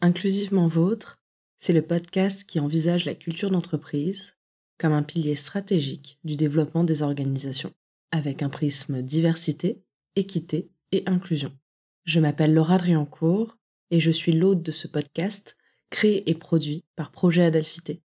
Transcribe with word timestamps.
Inclusivement 0.00 0.68
Vôtre, 0.68 1.20
c'est 1.58 1.72
le 1.72 1.82
podcast 1.82 2.44
qui 2.44 2.60
envisage 2.60 3.04
la 3.04 3.16
culture 3.16 3.50
d'entreprise 3.50 4.36
comme 4.78 4.92
un 4.92 5.02
pilier 5.02 5.34
stratégique 5.34 6.20
du 6.22 6.36
développement 6.36 6.84
des 6.84 7.02
organisations, 7.02 7.72
avec 8.12 8.44
un 8.44 8.48
prisme 8.48 9.02
diversité, 9.02 9.82
équité 10.14 10.70
et 10.92 11.02
inclusion. 11.06 11.52
Je 12.04 12.20
m'appelle 12.20 12.54
Laura 12.54 12.78
Driancourt 12.78 13.56
et 13.90 13.98
je 13.98 14.12
suis 14.12 14.30
l'hôte 14.30 14.62
de 14.62 14.70
ce 14.70 14.86
podcast 14.86 15.56
créé 15.90 16.30
et 16.30 16.34
produit 16.34 16.84
par 16.94 17.10
Projet 17.10 17.42
Adelphité, 17.42 18.00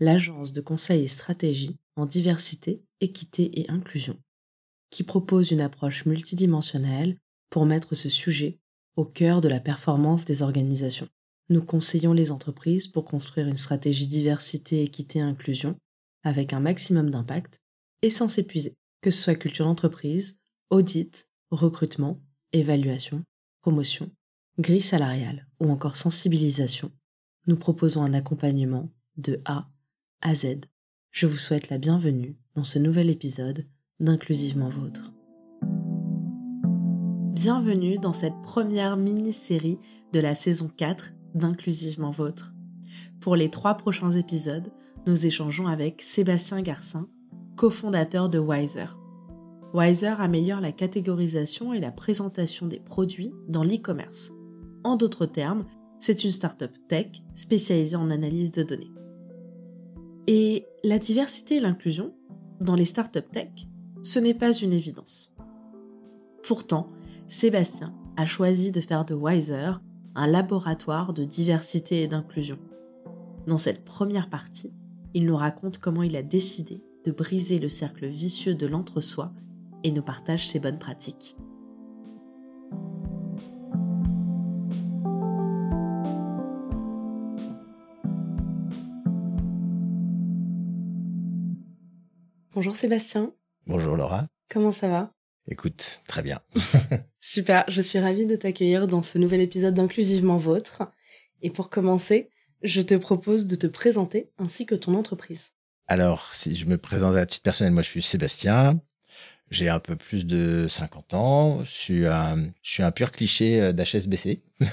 l'agence 0.00 0.52
de 0.52 0.60
conseil 0.60 1.04
et 1.04 1.08
stratégie 1.08 1.76
en 1.94 2.06
diversité, 2.06 2.82
équité 3.00 3.60
et 3.60 3.70
inclusion, 3.70 4.18
qui 4.90 5.04
propose 5.04 5.52
une 5.52 5.60
approche 5.60 6.06
multidimensionnelle 6.06 7.18
pour 7.50 7.66
mettre 7.66 7.94
ce 7.94 8.08
sujet 8.08 8.58
au 8.96 9.04
cœur 9.04 9.40
de 9.40 9.48
la 9.48 9.60
performance 9.60 10.24
des 10.24 10.42
organisations. 10.42 11.08
Nous 11.48 11.62
conseillons 11.62 12.12
les 12.12 12.32
entreprises 12.32 12.88
pour 12.88 13.04
construire 13.04 13.46
une 13.46 13.56
stratégie 13.56 14.08
diversité, 14.08 14.82
équité 14.82 15.20
et 15.20 15.22
inclusion 15.22 15.76
avec 16.24 16.52
un 16.52 16.58
maximum 16.58 17.10
d'impact 17.10 17.60
et 18.02 18.10
sans 18.10 18.26
s'épuiser, 18.26 18.74
que 19.00 19.12
ce 19.12 19.22
soit 19.22 19.36
culture 19.36 19.64
d'entreprise, 19.64 20.38
audit, 20.70 21.28
recrutement, 21.50 22.20
évaluation, 22.52 23.22
promotion, 23.60 24.10
grille 24.58 24.80
salariale 24.80 25.46
ou 25.60 25.70
encore 25.70 25.94
sensibilisation. 25.94 26.90
Nous 27.46 27.56
proposons 27.56 28.02
un 28.02 28.14
accompagnement 28.14 28.90
de 29.16 29.40
A 29.44 29.70
à 30.22 30.34
Z. 30.34 30.62
Je 31.12 31.26
vous 31.26 31.38
souhaite 31.38 31.70
la 31.70 31.78
bienvenue 31.78 32.36
dans 32.56 32.64
ce 32.64 32.80
nouvel 32.80 33.08
épisode 33.08 33.66
d'Inclusivement 34.00 34.68
Vôtre. 34.68 35.12
Bienvenue 37.34 37.98
dans 37.98 38.12
cette 38.12 38.42
première 38.42 38.96
mini-série 38.96 39.78
de 40.12 40.18
la 40.18 40.34
saison 40.34 40.68
4 40.76 41.12
d'Inclusivement 41.36 42.10
Vôtre. 42.10 42.52
Pour 43.20 43.36
les 43.36 43.50
trois 43.50 43.74
prochains 43.74 44.12
épisodes, 44.12 44.72
nous 45.06 45.26
échangeons 45.26 45.66
avec 45.68 46.02
Sébastien 46.02 46.62
Garcin, 46.62 47.08
cofondateur 47.56 48.28
de 48.28 48.38
Wiser. 48.38 48.86
Wiser 49.72 50.14
améliore 50.18 50.60
la 50.60 50.72
catégorisation 50.72 51.72
et 51.72 51.80
la 51.80 51.92
présentation 51.92 52.66
des 52.66 52.80
produits 52.80 53.32
dans 53.48 53.62
l'e-commerce. 53.62 54.32
En 54.84 54.96
d'autres 54.96 55.26
termes, 55.26 55.66
c'est 55.98 56.24
une 56.24 56.32
startup 56.32 56.72
tech 56.88 57.22
spécialisée 57.34 57.96
en 57.96 58.10
analyse 58.10 58.52
de 58.52 58.62
données. 58.62 58.92
Et 60.26 60.66
la 60.82 60.98
diversité 60.98 61.56
et 61.56 61.60
l'inclusion 61.60 62.14
dans 62.60 62.74
les 62.74 62.84
startups 62.84 63.20
tech, 63.32 63.68
ce 64.02 64.18
n'est 64.18 64.34
pas 64.34 64.52
une 64.52 64.72
évidence. 64.72 65.34
Pourtant, 66.42 66.88
Sébastien 67.28 67.94
a 68.16 68.24
choisi 68.24 68.72
de 68.72 68.80
faire 68.80 69.04
de 69.04 69.14
Wiser 69.14 69.72
un 70.16 70.26
laboratoire 70.26 71.12
de 71.12 71.24
diversité 71.24 72.02
et 72.02 72.08
d'inclusion. 72.08 72.58
Dans 73.46 73.58
cette 73.58 73.84
première 73.84 74.30
partie, 74.30 74.72
il 75.12 75.26
nous 75.26 75.36
raconte 75.36 75.78
comment 75.78 76.02
il 76.02 76.16
a 76.16 76.22
décidé 76.22 76.82
de 77.04 77.12
briser 77.12 77.58
le 77.58 77.68
cercle 77.68 78.06
vicieux 78.06 78.54
de 78.54 78.66
l'entre-soi 78.66 79.30
et 79.84 79.92
nous 79.92 80.02
partage 80.02 80.48
ses 80.48 80.58
bonnes 80.58 80.78
pratiques. 80.78 81.36
Bonjour 92.54 92.74
Sébastien. 92.74 93.32
Bonjour 93.66 93.96
Laura. 93.96 94.26
Comment 94.48 94.72
ça 94.72 94.88
va? 94.88 95.15
Écoute, 95.48 96.00
très 96.08 96.22
bien. 96.22 96.40
Super, 97.20 97.64
je 97.68 97.80
suis 97.80 97.98
ravie 97.98 98.26
de 98.26 98.36
t'accueillir 98.36 98.88
dans 98.88 99.02
ce 99.02 99.18
nouvel 99.18 99.40
épisode 99.40 99.74
d'Inclusivement 99.74 100.36
Vôtre. 100.36 100.82
Et 101.42 101.50
pour 101.50 101.70
commencer, 101.70 102.30
je 102.62 102.80
te 102.80 102.94
propose 102.94 103.46
de 103.46 103.56
te 103.56 103.66
présenter 103.66 104.30
ainsi 104.38 104.66
que 104.66 104.74
ton 104.74 104.94
entreprise. 104.94 105.52
Alors, 105.86 106.34
si 106.34 106.56
je 106.56 106.66
me 106.66 106.78
présente 106.78 107.14
à 107.14 107.26
titre 107.26 107.44
personnel, 107.44 107.72
moi 107.72 107.82
je 107.82 107.90
suis 107.90 108.02
Sébastien, 108.02 108.80
j'ai 109.50 109.68
un 109.68 109.78
peu 109.78 109.96
plus 109.96 110.26
de 110.26 110.66
50 110.68 111.14
ans, 111.14 111.62
je 111.62 111.70
suis 111.70 112.06
un, 112.06 112.90
pur 112.90 113.12
cliché 113.12 113.60
euh, 113.60 113.72
d'HSBC, 113.72 114.42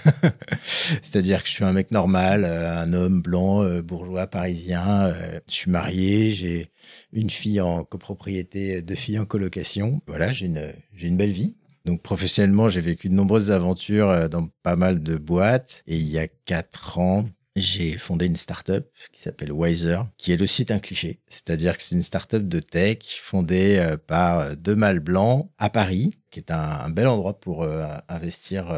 c'est-à-dire 1.01 1.44
que 1.44 1.50
je 1.50 1.53
suis 1.53 1.63
un 1.63 1.73
mec 1.73 1.91
normal, 1.91 2.44
euh, 2.44 2.81
un 2.81 2.94
homme 2.94 3.22
blanc, 3.22 3.63
euh, 3.63 3.81
bourgeois, 3.81 4.28
parisien, 4.28 5.13
je 5.47 5.53
suis 5.53 5.72
marié, 5.72 6.31
j'ai 6.31 6.72
une 7.11 7.29
fille 7.29 7.61
en 7.61 7.84
copropriété, 7.84 8.81
deux 8.81 8.95
filles 8.95 9.19
en 9.19 9.25
colocation, 9.25 10.01
voilà, 10.07 10.31
j'ai 10.31 10.47
une, 10.47 10.73
j'ai 10.95 11.07
une 11.07 11.17
belle 11.17 11.31
vie. 11.31 11.55
Donc 11.85 12.01
professionnellement, 12.01 12.69
j'ai 12.69 12.79
vécu 12.79 13.09
de 13.09 13.13
nombreuses 13.13 13.51
aventures 13.51 14.29
dans 14.29 14.47
pas 14.63 14.78
mal 14.78 15.03
de 15.03 15.17
boîtes. 15.17 15.84
Et 15.85 15.97
il 15.97 16.07
y 16.07 16.17
a 16.17 16.29
quatre 16.29 16.97
ans, 16.97 17.25
j'ai 17.56 17.97
fondé 17.97 18.25
une 18.25 18.36
startup 18.36 18.88
qui 19.12 19.22
s'appelle 19.22 19.52
Wiser, 19.52 20.00
qui 20.18 20.31
est 20.31 20.38
le 20.38 20.47
site 20.47 20.72
un 20.72 20.80
cliché. 20.80 21.19
C'est-à-dire 21.28 21.78
que 21.78 21.84
c'est 21.84 21.96
une 21.96 22.02
startup 22.02 22.47
de 22.47 22.59
tech 22.59 23.19
fondée 23.22 23.78
euh, 23.78 23.97
par 23.97 24.40
euh, 24.40 24.56
deux 24.56 24.75
mâles 24.75 25.00
blancs 25.00 25.52
à 25.58 25.69
Paris, 25.69 26.18
qui 26.31 26.40
est 26.40 26.52
un, 26.52 26.90
bel 26.90 27.08
endroit 27.08 27.40
pour 27.40 27.64
euh, 27.64 27.86
investir 28.09 28.74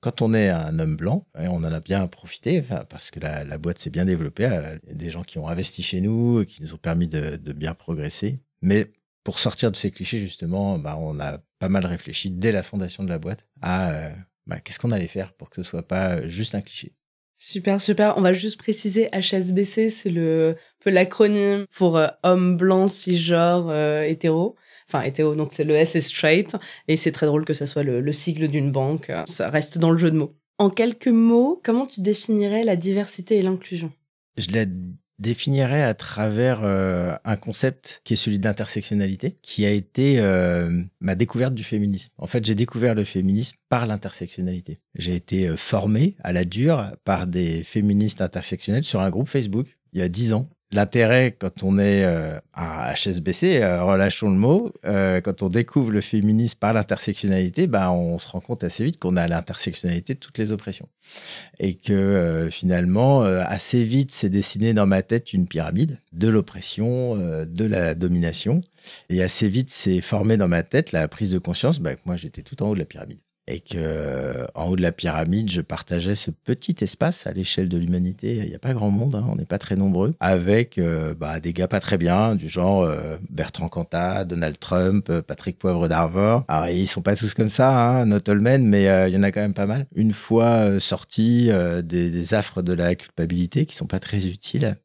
quand 0.00 0.22
on 0.22 0.32
est 0.34 0.48
un 0.48 0.78
homme 0.78 0.96
blanc. 0.96 1.26
on 1.34 1.64
en 1.64 1.64
a 1.64 1.80
bien 1.80 2.06
profité 2.06 2.62
parce 2.88 3.10
que 3.10 3.18
la, 3.18 3.58
boîte 3.58 3.78
s'est 3.78 3.90
bien 3.90 4.04
développée. 4.04 4.44
Il 4.44 4.90
y 4.90 4.92
a 4.92 4.94
des 4.94 5.10
gens 5.10 5.24
qui 5.24 5.38
ont 5.38 5.48
investi 5.48 5.82
chez 5.82 6.00
nous, 6.00 6.44
qui 6.44 6.62
nous 6.62 6.74
ont 6.74 6.78
permis 6.78 7.08
de, 7.08 7.52
bien 7.52 7.74
progresser. 7.74 8.38
Mais 8.62 8.92
pour 9.24 9.38
sortir 9.38 9.72
de 9.72 9.76
ces 9.76 9.90
clichés, 9.90 10.20
justement, 10.20 10.78
bah, 10.78 10.96
on 10.98 11.18
a 11.18 11.38
pas 11.58 11.68
mal 11.68 11.84
réfléchi 11.86 12.30
dès 12.30 12.52
la 12.52 12.62
fondation 12.62 13.02
de 13.02 13.08
la 13.08 13.18
boîte 13.18 13.46
à 13.60 14.10
bah, 14.46 14.60
qu'est-ce 14.60 14.78
qu'on 14.78 14.92
allait 14.92 15.08
faire 15.08 15.32
pour 15.32 15.50
que 15.50 15.62
ce 15.62 15.68
soit 15.68 15.88
pas 15.88 16.28
juste 16.28 16.54
un 16.54 16.60
cliché. 16.60 16.92
Super, 17.46 17.78
super. 17.78 18.14
On 18.16 18.22
va 18.22 18.32
juste 18.32 18.56
préciser, 18.56 19.10
HSBC, 19.12 19.90
c'est 19.90 20.08
le 20.08 20.56
peu 20.80 20.88
l'acronyme 20.88 21.66
pour 21.76 21.98
euh, 21.98 22.06
homme 22.22 22.56
blanc, 22.56 22.88
cisgenre, 22.88 23.68
euh, 23.68 24.02
hétéro. 24.02 24.56
Enfin, 24.88 25.02
hétéro, 25.02 25.34
donc 25.34 25.50
c'est 25.52 25.64
le 25.64 25.74
S 25.74 25.94
est 25.94 26.00
straight. 26.00 26.56
Et 26.88 26.96
c'est 26.96 27.12
très 27.12 27.26
drôle 27.26 27.44
que 27.44 27.52
ça 27.52 27.66
soit 27.66 27.82
le, 27.82 28.00
le 28.00 28.12
sigle 28.14 28.48
d'une 28.48 28.72
banque. 28.72 29.12
Ça 29.26 29.50
reste 29.50 29.76
dans 29.76 29.90
le 29.90 29.98
jeu 29.98 30.10
de 30.10 30.16
mots. 30.16 30.34
En 30.56 30.70
quelques 30.70 31.08
mots, 31.08 31.60
comment 31.62 31.84
tu 31.84 32.00
définirais 32.00 32.64
la 32.64 32.76
diversité 32.76 33.36
et 33.36 33.42
l'inclusion? 33.42 33.92
Je 34.38 34.48
l'ai 34.48 34.64
définirait 35.18 35.82
à 35.82 35.94
travers 35.94 36.60
euh, 36.64 37.14
un 37.24 37.36
concept 37.36 38.00
qui 38.04 38.14
est 38.14 38.16
celui 38.16 38.38
de 38.38 38.44
l'intersectionnalité, 38.44 39.38
qui 39.42 39.64
a 39.64 39.70
été 39.70 40.18
euh, 40.18 40.82
ma 41.00 41.14
découverte 41.14 41.54
du 41.54 41.64
féminisme. 41.64 42.12
En 42.18 42.26
fait, 42.26 42.44
j'ai 42.44 42.54
découvert 42.54 42.94
le 42.94 43.04
féminisme 43.04 43.56
par 43.68 43.86
l'intersectionnalité. 43.86 44.80
J'ai 44.94 45.14
été 45.14 45.48
euh, 45.48 45.56
formé 45.56 46.16
à 46.22 46.32
la 46.32 46.44
dure 46.44 46.92
par 47.04 47.26
des 47.26 47.62
féministes 47.64 48.20
intersectionnels 48.20 48.84
sur 48.84 49.00
un 49.00 49.10
groupe 49.10 49.28
Facebook 49.28 49.76
il 49.94 50.00
y 50.00 50.02
a 50.02 50.08
dix 50.08 50.32
ans 50.32 50.48
L'intérêt, 50.72 51.36
quand 51.38 51.62
on 51.62 51.78
est 51.78 52.04
euh, 52.04 52.38
à 52.52 52.92
HSBC, 52.94 53.62
euh, 53.62 53.84
relâchons 53.84 54.28
le 54.28 54.36
mot, 54.36 54.72
euh, 54.84 55.20
quand 55.20 55.42
on 55.42 55.48
découvre 55.48 55.92
le 55.92 56.00
féminisme 56.00 56.58
par 56.58 56.72
l'intersectionnalité, 56.72 57.68
bah, 57.68 57.92
on 57.92 58.18
se 58.18 58.26
rend 58.26 58.40
compte 58.40 58.64
assez 58.64 58.84
vite 58.84 58.98
qu'on 58.98 59.16
a 59.16 59.28
l'intersectionnalité 59.28 60.14
de 60.14 60.18
toutes 60.18 60.38
les 60.38 60.50
oppressions. 60.50 60.88
Et 61.60 61.74
que 61.74 62.48
finalement, 62.50 63.22
assez 63.22 63.84
vite, 63.84 64.10
s'est 64.12 64.30
dessiné 64.30 64.74
dans 64.74 64.86
ma 64.86 65.02
tête 65.02 65.32
une 65.32 65.46
pyramide 65.46 65.98
de 66.12 66.28
l'oppression, 66.28 67.16
de 67.16 67.64
la 67.64 67.94
domination. 67.94 68.60
Et 69.10 69.22
assez 69.22 69.48
vite, 69.48 69.70
s'est 69.70 70.00
formé 70.00 70.36
dans 70.36 70.48
ma 70.48 70.62
tête 70.62 70.92
la 70.92 71.06
prise 71.06 71.30
de 71.30 71.38
conscience 71.38 71.78
bah, 71.78 71.94
que 71.94 72.00
moi, 72.04 72.16
j'étais 72.16 72.42
tout 72.42 72.62
en 72.62 72.70
haut 72.70 72.74
de 72.74 72.80
la 72.80 72.84
pyramide 72.84 73.20
et 73.46 73.60
que 73.60 73.76
euh, 73.76 74.46
en 74.54 74.68
haut 74.68 74.76
de 74.76 74.82
la 74.82 74.92
pyramide, 74.92 75.50
je 75.50 75.60
partageais 75.60 76.14
ce 76.14 76.30
petit 76.30 76.76
espace 76.80 77.26
à 77.26 77.32
l'échelle 77.32 77.68
de 77.68 77.76
l'humanité. 77.76 78.36
Il 78.36 78.48
n'y 78.48 78.54
a 78.54 78.58
pas 78.58 78.72
grand 78.72 78.90
monde, 78.90 79.14
hein, 79.14 79.26
on 79.30 79.36
n'est 79.36 79.44
pas 79.44 79.58
très 79.58 79.76
nombreux, 79.76 80.14
avec 80.20 80.78
euh, 80.78 81.14
bah, 81.14 81.40
des 81.40 81.52
gars 81.52 81.68
pas 81.68 81.80
très 81.80 81.98
bien, 81.98 82.36
du 82.36 82.48
genre 82.48 82.84
euh, 82.84 83.16
Bertrand 83.28 83.68
Cantat, 83.68 84.24
Donald 84.24 84.58
Trump, 84.58 85.12
Patrick 85.20 85.58
Poivre 85.58 85.88
d'Arvor. 85.88 86.44
Alors 86.48 86.68
ils 86.68 86.86
sont 86.86 87.02
pas 87.02 87.16
tous 87.16 87.34
comme 87.34 87.50
ça, 87.50 87.78
hein, 87.78 88.06
not 88.06 88.28
all 88.28 88.40
men, 88.40 88.66
mais 88.66 88.84
il 89.08 89.14
y 89.14 89.16
en 89.16 89.22
a 89.22 89.30
quand 89.30 89.42
même 89.42 89.54
pas 89.54 89.66
mal. 89.66 89.86
Une 89.94 90.12
fois 90.12 90.80
sortis 90.80 91.50
des, 91.82 92.10
des, 92.10 92.34
affres 92.34 92.62
de 92.62 92.72
la 92.72 92.94
culpabilité 92.94 93.66
qui 93.66 93.76
sont 93.76 93.86
pas 93.86 94.00
très 94.00 94.26
utiles, 94.26 94.76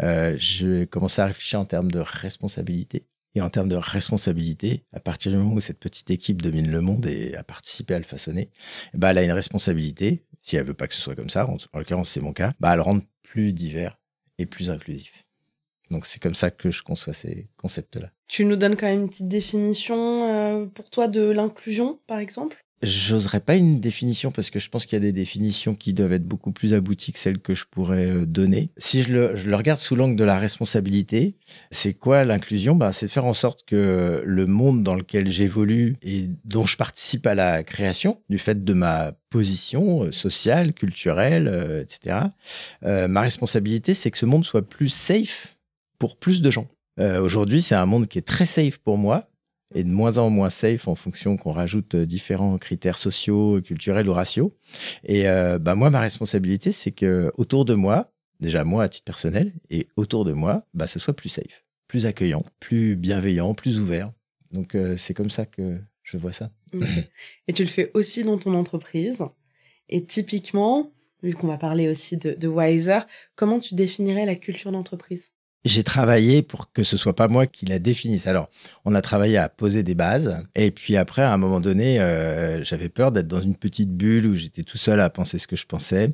je 0.00 0.84
commençais 0.84 1.22
à 1.22 1.26
réfléchir 1.26 1.60
en 1.60 1.64
termes 1.64 1.90
de 1.90 2.00
responsabilité. 2.00 3.06
Et 3.34 3.40
en 3.40 3.50
termes 3.50 3.68
de 3.68 3.76
responsabilité, 3.76 4.84
à 4.92 5.00
partir 5.00 5.32
du 5.32 5.38
moment 5.38 5.54
où 5.54 5.60
cette 5.60 5.80
petite 5.80 6.10
équipe 6.10 6.40
domine 6.40 6.70
le 6.70 6.80
monde 6.80 7.06
et 7.06 7.34
a 7.34 7.42
participé 7.42 7.94
à 7.94 7.98
le 7.98 8.04
façonner, 8.04 8.50
bah, 8.94 9.10
elle 9.10 9.18
a 9.18 9.22
une 9.22 9.32
responsabilité, 9.32 10.24
si 10.40 10.56
elle 10.56 10.64
veut 10.64 10.74
pas 10.74 10.86
que 10.86 10.94
ce 10.94 11.00
soit 11.00 11.16
comme 11.16 11.30
ça, 11.30 11.48
en, 11.48 11.56
l'occurrence 11.74 12.10
c'est 12.10 12.20
mon 12.20 12.32
cas, 12.32 12.52
bah, 12.60 12.70
à 12.70 12.76
le 12.76 12.82
rendre 12.82 13.02
plus 13.22 13.52
divers 13.52 13.98
et 14.38 14.46
plus 14.46 14.70
inclusif. 14.70 15.24
Donc 15.90 16.06
c'est 16.06 16.20
comme 16.20 16.34
ça 16.34 16.50
que 16.50 16.70
je 16.70 16.82
conçois 16.82 17.12
ces 17.12 17.48
concepts-là. 17.56 18.10
Tu 18.28 18.44
nous 18.44 18.56
donnes 18.56 18.76
quand 18.76 18.86
même 18.86 19.02
une 19.02 19.08
petite 19.08 19.28
définition 19.28 20.28
euh, 20.28 20.66
pour 20.66 20.88
toi 20.90 21.08
de 21.08 21.22
l'inclusion, 21.22 22.00
par 22.06 22.18
exemple? 22.18 22.63
J'oserais 22.84 23.40
pas 23.40 23.56
une 23.56 23.80
définition 23.80 24.30
parce 24.30 24.50
que 24.50 24.58
je 24.58 24.68
pense 24.68 24.86
qu'il 24.86 24.96
y 24.96 25.00
a 25.00 25.00
des 25.00 25.12
définitions 25.12 25.74
qui 25.74 25.92
doivent 25.92 26.12
être 26.12 26.26
beaucoup 26.26 26.52
plus 26.52 26.74
abouties 26.74 27.12
que 27.12 27.18
celles 27.18 27.38
que 27.38 27.54
je 27.54 27.64
pourrais 27.70 28.06
euh, 28.06 28.26
donner. 28.26 28.70
Si 28.76 29.02
je 29.02 29.12
le, 29.12 29.36
je 29.36 29.48
le 29.48 29.56
regarde 29.56 29.78
sous 29.78 29.96
l'angle 29.96 30.16
de 30.16 30.24
la 30.24 30.38
responsabilité, 30.38 31.34
c'est 31.70 31.94
quoi 31.94 32.24
l'inclusion? 32.24 32.74
Bah, 32.74 32.92
C'est 32.92 33.06
de 33.06 33.10
faire 33.10 33.24
en 33.24 33.34
sorte 33.34 33.64
que 33.66 34.22
le 34.24 34.46
monde 34.46 34.82
dans 34.82 34.94
lequel 34.94 35.30
j'évolue 35.30 35.96
et 36.02 36.28
dont 36.44 36.66
je 36.66 36.76
participe 36.76 37.26
à 37.26 37.34
la 37.34 37.62
création, 37.62 38.20
du 38.28 38.38
fait 38.38 38.64
de 38.64 38.72
ma 38.72 39.12
position 39.30 40.04
euh, 40.04 40.12
sociale, 40.12 40.72
culturelle, 40.72 41.48
euh, 41.48 41.82
etc., 41.82 42.16
ma 42.82 43.20
responsabilité, 43.22 43.94
c'est 43.94 44.10
que 44.10 44.18
ce 44.18 44.26
monde 44.26 44.44
soit 44.44 44.68
plus 44.68 44.88
safe 44.88 45.56
pour 45.98 46.16
plus 46.16 46.42
de 46.42 46.50
gens. 46.50 46.68
Aujourd'hui, 46.98 47.62
c'est 47.62 47.74
un 47.74 47.86
monde 47.86 48.06
qui 48.06 48.18
est 48.18 48.22
très 48.22 48.44
safe 48.44 48.78
pour 48.78 48.98
moi, 48.98 49.28
et 49.74 49.84
de 49.84 49.88
moins 49.88 50.18
en 50.18 50.30
moins 50.30 50.50
safe 50.50 50.88
en 50.88 50.94
fonction 50.94 51.36
qu'on 51.36 51.52
rajoute 51.52 51.94
euh, 51.94 52.06
différents 52.06 52.58
critères 52.58 52.98
sociaux, 52.98 53.60
culturels 53.62 54.08
ou 54.08 54.12
raciaux. 54.12 54.56
Et 55.04 55.28
euh, 55.28 55.58
bah 55.58 55.74
moi, 55.74 55.90
ma 55.90 56.00
responsabilité, 56.00 56.72
c'est 56.72 56.92
que 56.92 57.32
autour 57.36 57.64
de 57.64 57.74
moi, 57.74 58.12
déjà 58.40 58.64
moi 58.64 58.84
à 58.84 58.88
titre 58.88 59.04
personnel, 59.04 59.52
et 59.70 59.88
autour 59.96 60.24
de 60.24 60.32
moi, 60.32 60.66
bah, 60.74 60.86
ce 60.86 60.98
soit 60.98 61.14
plus 61.14 61.28
safe, 61.28 61.64
plus 61.88 62.06
accueillant, 62.06 62.44
plus 62.60 62.96
bienveillant, 62.96 63.54
plus 63.54 63.78
ouvert. 63.78 64.12
Donc 64.52 64.74
euh, 64.74 64.96
c'est 64.96 65.14
comme 65.14 65.30
ça 65.30 65.46
que 65.46 65.80
je 66.02 66.16
vois 66.16 66.32
ça. 66.32 66.50
Et 67.48 67.52
tu 67.52 67.62
le 67.62 67.68
fais 67.68 67.90
aussi 67.94 68.24
dans 68.24 68.38
ton 68.38 68.54
entreprise. 68.54 69.22
Et 69.88 70.04
typiquement, 70.04 70.92
vu 71.22 71.34
qu'on 71.34 71.46
va 71.46 71.56
parler 71.56 71.88
aussi 71.88 72.16
de, 72.16 72.32
de 72.32 72.48
Wiser, 72.48 73.00
comment 73.36 73.60
tu 73.60 73.74
définirais 73.74 74.26
la 74.26 74.34
culture 74.34 74.72
d'entreprise? 74.72 75.33
J'ai 75.64 75.82
travaillé 75.82 76.42
pour 76.42 76.72
que 76.72 76.82
ce 76.82 76.96
soit 76.96 77.16
pas 77.16 77.28
moi 77.28 77.46
qui 77.46 77.64
la 77.64 77.78
définisse. 77.78 78.26
Alors, 78.26 78.50
on 78.84 78.94
a 78.94 79.00
travaillé 79.00 79.38
à 79.38 79.48
poser 79.48 79.82
des 79.82 79.94
bases, 79.94 80.38
et 80.54 80.70
puis 80.70 80.96
après, 80.96 81.22
à 81.22 81.32
un 81.32 81.38
moment 81.38 81.60
donné, 81.60 82.00
euh, 82.00 82.62
j'avais 82.62 82.88
peur 82.88 83.12
d'être 83.12 83.28
dans 83.28 83.40
une 83.40 83.56
petite 83.56 83.90
bulle 83.90 84.26
où 84.26 84.34
j'étais 84.34 84.62
tout 84.62 84.76
seul 84.76 85.00
à 85.00 85.08
penser 85.08 85.38
ce 85.38 85.46
que 85.46 85.56
je 85.56 85.66
pensais. 85.66 86.10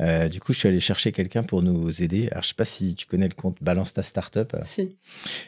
Euh, 0.00 0.28
du 0.28 0.40
coup, 0.40 0.52
je 0.52 0.60
suis 0.60 0.68
allé 0.68 0.80
chercher 0.80 1.12
quelqu'un 1.12 1.42
pour 1.42 1.62
nous 1.62 2.02
aider. 2.02 2.28
Alors, 2.30 2.42
je 2.42 2.48
sais 2.48 2.54
pas 2.54 2.64
si 2.64 2.94
tu 2.94 3.06
connais 3.06 3.28
le 3.28 3.34
compte 3.34 3.58
Balance 3.60 3.92
ta 3.92 4.02
startup. 4.02 4.56
Si. 4.64 4.96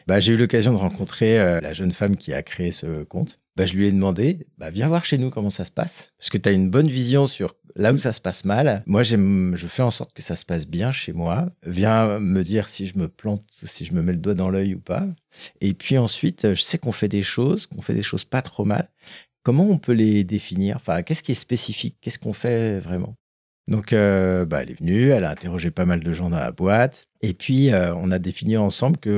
Bah, 0.07 0.19
j'ai 0.19 0.33
eu 0.33 0.37
l'occasion 0.37 0.73
de 0.73 0.77
rencontrer 0.77 1.39
euh, 1.39 1.59
la 1.59 1.73
jeune 1.73 1.91
femme 1.91 2.17
qui 2.17 2.33
a 2.33 2.43
créé 2.43 2.71
ce 2.71 3.03
compte. 3.03 3.39
Bah, 3.55 3.65
je 3.65 3.73
lui 3.73 3.87
ai 3.87 3.91
demandé, 3.91 4.47
bah, 4.57 4.69
viens 4.69 4.87
voir 4.87 5.05
chez 5.05 5.17
nous 5.17 5.29
comment 5.31 5.49
ça 5.49 5.65
se 5.65 5.71
passe, 5.71 6.13
parce 6.17 6.29
que 6.29 6.37
tu 6.37 6.47
as 6.47 6.53
une 6.53 6.69
bonne 6.69 6.87
vision 6.87 7.27
sur 7.27 7.55
là 7.79 7.93
où 7.93 7.97
ça 7.97 8.11
se 8.11 8.21
passe 8.21 8.45
mal. 8.45 8.83
Moi, 8.85 9.03
je 9.03 9.67
fais 9.67 9.81
en 9.81 9.91
sorte 9.91 10.13
que 10.13 10.21
ça 10.21 10.35
se 10.35 10.45
passe 10.45 10.67
bien 10.67 10.91
chez 10.91 11.13
moi. 11.13 11.49
Viens 11.65 12.19
me 12.19 12.43
dire 12.43 12.69
si 12.69 12.85
je 12.85 12.97
me 12.97 13.07
plante, 13.07 13.45
si 13.65 13.85
je 13.85 13.93
me 13.93 14.01
mets 14.01 14.11
le 14.11 14.19
doigt 14.19 14.33
dans 14.33 14.49
l'œil 14.49 14.75
ou 14.75 14.79
pas. 14.79 15.07
Et 15.61 15.73
puis 15.73 15.97
ensuite, 15.97 16.53
je 16.53 16.61
sais 16.61 16.77
qu'on 16.77 16.91
fait 16.91 17.07
des 17.07 17.23
choses, 17.23 17.67
qu'on 17.67 17.81
fait 17.81 17.93
des 17.93 18.03
choses 18.03 18.25
pas 18.25 18.41
trop 18.41 18.65
mal. 18.65 18.89
Comment 19.43 19.63
on 19.63 19.77
peut 19.77 19.93
les 19.93 20.23
définir? 20.25 20.75
Enfin, 20.75 21.01
qu'est-ce 21.01 21.23
qui 21.23 21.31
est 21.31 21.35
spécifique? 21.35 21.97
Qu'est-ce 22.01 22.19
qu'on 22.19 22.33
fait 22.33 22.79
vraiment? 22.79 23.15
Donc, 23.69 23.93
euh, 23.93 24.45
bah, 24.45 24.63
elle 24.63 24.71
est 24.71 24.79
venue, 24.79 25.09
elle 25.09 25.23
a 25.23 25.29
interrogé 25.29 25.71
pas 25.71 25.85
mal 25.85 26.01
de 26.01 26.11
gens 26.11 26.29
dans 26.29 26.39
la 26.39 26.51
boîte, 26.51 27.05
et 27.21 27.35
puis 27.35 27.71
euh, 27.71 27.93
on 27.95 28.09
a 28.09 28.17
défini 28.17 28.57
ensemble 28.57 28.97
que 28.97 29.09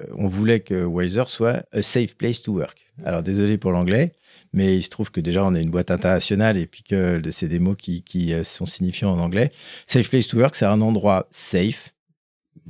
euh, 0.00 0.04
on 0.14 0.26
voulait 0.26 0.60
que 0.60 0.84
Wiser 0.84 1.24
soit 1.28 1.64
a 1.72 1.82
safe 1.82 2.14
place 2.14 2.42
to 2.42 2.52
work. 2.52 2.86
Alors 3.04 3.22
désolé 3.22 3.56
pour 3.56 3.72
l'anglais, 3.72 4.12
mais 4.54 4.76
il 4.76 4.82
se 4.82 4.88
trouve 4.88 5.10
que 5.10 5.20
déjà 5.20 5.44
on 5.44 5.54
est 5.54 5.62
une 5.62 5.70
boîte 5.70 5.90
internationale 5.90 6.56
et 6.56 6.66
puis 6.66 6.82
que 6.82 7.20
c'est 7.30 7.48
des 7.48 7.58
mots 7.58 7.74
qui, 7.74 8.32
euh, 8.32 8.44
sont 8.44 8.66
signifiants 8.66 9.10
en 9.10 9.18
anglais. 9.18 9.52
Safe 9.86 10.08
place 10.08 10.28
to 10.28 10.38
work, 10.38 10.54
c'est 10.54 10.64
un 10.64 10.80
endroit 10.80 11.26
safe. 11.30 11.92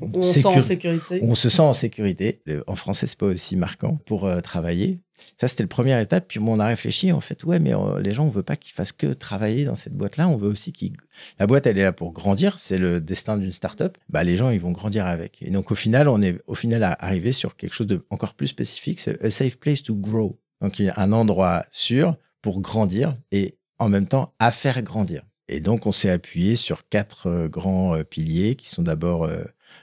on 0.00 0.22
se 0.22 0.40
sent 0.40 0.46
en 0.46 0.60
sécurité. 0.60 1.20
On 1.22 1.34
se 1.34 1.48
sent 1.50 1.62
en 1.62 1.72
sécurité. 1.75 2.40
En 2.66 2.75
français, 2.75 3.06
c'est 3.06 3.19
pas 3.19 3.26
aussi 3.26 3.56
marquant 3.56 3.98
pour 4.06 4.25
euh, 4.25 4.40
travailler. 4.40 5.00
Ça, 5.38 5.46
c'était 5.46 5.62
la 5.62 5.69
première 5.69 6.00
étape. 6.00 6.26
Puis 6.26 6.40
on 6.40 6.58
a 6.58 6.66
réfléchi, 6.66 7.12
en 7.12 7.20
fait, 7.20 7.44
ouais, 7.44 7.58
mais 7.58 7.75
euh, 7.75 8.00
les 8.00 8.12
gens, 8.12 8.25
on 8.25 8.31
veut 8.31 8.42
pas 8.42 8.56
qu'ils 8.56 8.72
fassent 8.72 8.92
que 8.92 9.12
travailler 9.12 9.64
dans 9.64 9.76
cette 9.76 9.92
boîte-là. 9.92 10.26
On 10.26 10.36
veut 10.36 10.48
aussi 10.48 10.72
qu'ils. 10.72 10.96
La 11.38 11.46
boîte, 11.46 11.66
elle 11.66 11.78
est 11.78 11.84
là 11.84 11.92
pour 11.92 12.12
grandir. 12.12 12.58
C'est 12.58 12.78
le 12.78 13.00
destin 13.00 13.36
d'une 13.36 13.52
start-up. 13.52 13.98
Bah, 14.08 14.25
les 14.25 14.36
gens, 14.38 14.50
ils 14.50 14.60
vont 14.60 14.72
grandir 14.72 15.06
avec. 15.06 15.42
Et 15.42 15.50
donc, 15.50 15.70
au 15.70 15.75
final, 15.75 16.08
on 16.08 16.22
est 16.22 16.40
au 16.46 16.54
final 16.54 16.82
arrivé 16.98 17.32
sur 17.32 17.56
quelque 17.56 17.75
chose 17.75 17.86
de 17.86 18.04
encore 18.08 18.34
plus 18.34 18.48
spécifique. 18.48 19.00
C'est 19.00 19.22
a 19.22 19.31
safe 19.31 19.58
place 19.58 19.82
to 19.82 19.94
grow. 19.94 20.38
Donc, 20.64 20.78
il 20.78 20.87
y 20.87 20.88
a 20.88 20.99
un 20.99 21.12
endroit 21.12 21.66
sûr 21.72 22.16
pour 22.40 22.62
grandir 22.62 23.19
et 23.32 23.58
en 23.78 23.90
même 23.90 24.06
temps 24.06 24.32
à 24.38 24.50
faire 24.50 24.81
grandir. 24.81 25.22
Et 25.46 25.61
donc, 25.61 25.84
on 25.84 25.93
s'est 25.93 26.08
appuyé 26.08 26.56
sur 26.56 26.88
quatre 26.88 27.26
euh, 27.26 27.49
grands 27.49 27.94
euh, 27.94 28.02
piliers 28.02 28.56
qui 28.56 28.70
sont 28.70 28.82
d'abord 28.82 29.28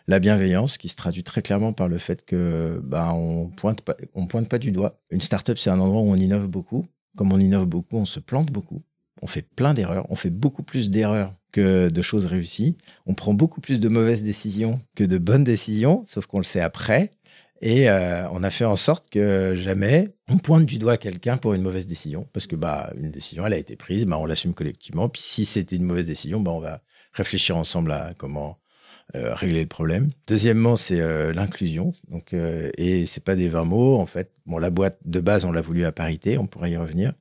la 0.07 0.19
bienveillance 0.19 0.79
qui 0.79 0.89
se 0.89 0.95
traduit 0.95 1.23
très 1.23 1.43
clairement 1.43 1.71
par 1.71 1.87
le 1.87 1.99
fait 1.99 2.25
que 2.25 2.81
ben, 2.83 3.11
on 3.13 3.49
pointe 3.49 3.81
pas, 3.81 3.95
pointe 4.27 4.49
pas 4.49 4.57
du 4.57 4.71
doigt. 4.71 4.99
Une 5.11 5.21
startup, 5.21 5.59
c'est 5.59 5.69
un 5.69 5.79
endroit 5.79 6.01
où 6.01 6.09
on 6.09 6.15
innove 6.15 6.47
beaucoup. 6.47 6.87
Comme 7.15 7.31
on 7.31 7.39
innove 7.39 7.67
beaucoup, 7.67 7.97
on 7.97 8.05
se 8.05 8.19
plante 8.19 8.51
beaucoup. 8.51 8.81
On 9.21 9.27
fait 9.27 9.43
plein 9.43 9.75
d'erreurs. 9.75 10.07
On 10.09 10.15
fait 10.15 10.31
beaucoup 10.31 10.63
plus 10.63 10.89
d'erreurs 10.89 11.35
que 11.51 11.89
de 11.89 12.01
choses 12.01 12.25
réussies. 12.25 12.75
On 13.05 13.13
prend 13.13 13.35
beaucoup 13.35 13.61
plus 13.61 13.79
de 13.79 13.87
mauvaises 13.87 14.23
décisions 14.23 14.81
que 14.95 15.03
de 15.03 15.19
bonnes 15.19 15.43
décisions, 15.43 16.03
sauf 16.07 16.25
qu'on 16.25 16.39
le 16.39 16.43
sait 16.43 16.61
après. 16.61 17.11
Et 17.61 17.89
euh, 17.89 18.27
on 18.31 18.43
a 18.43 18.49
fait 18.49 18.65
en 18.65 18.75
sorte 18.75 19.09
que 19.09 19.53
jamais 19.55 20.09
on 20.27 20.37
pointe 20.37 20.65
du 20.65 20.79
doigt 20.79 20.97
quelqu'un 20.97 21.37
pour 21.37 21.53
une 21.53 21.61
mauvaise 21.61 21.87
décision, 21.87 22.27
parce 22.33 22.47
que 22.47 22.55
bah 22.55 22.91
une 22.97 23.11
décision 23.11 23.45
elle 23.45 23.53
a 23.53 23.57
été 23.57 23.75
prise, 23.75 24.05
bah 24.05 24.17
on 24.17 24.25
l'assume 24.25 24.53
collectivement. 24.53 25.09
Puis 25.09 25.21
si 25.21 25.45
c'était 25.45 25.75
une 25.75 25.83
mauvaise 25.83 26.05
décision, 26.05 26.39
bah 26.41 26.51
on 26.51 26.59
va 26.59 26.81
réfléchir 27.13 27.57
ensemble 27.57 27.91
à 27.91 28.13
comment 28.17 28.57
euh, 29.15 29.33
régler 29.35 29.61
le 29.61 29.67
problème. 29.67 30.11
Deuxièmement, 30.27 30.77
c'est 30.77 31.01
euh, 31.01 31.33
l'inclusion. 31.33 31.91
Donc, 32.09 32.33
euh, 32.33 32.71
et 32.77 33.05
c'est 33.05 33.23
pas 33.23 33.35
des 33.35 33.49
20 33.49 33.65
mots 33.65 33.99
en 33.99 34.05
fait. 34.05 34.31
Bon, 34.45 34.57
la 34.57 34.69
boîte 34.69 34.99
de 35.03 35.19
base, 35.19 35.43
on 35.43 35.51
l'a 35.51 35.59
voulu 35.59 35.83
à 35.83 35.91
parité, 35.91 36.37
on 36.37 36.47
pourrait 36.47 36.71
y 36.71 36.77
revenir. 36.77 37.11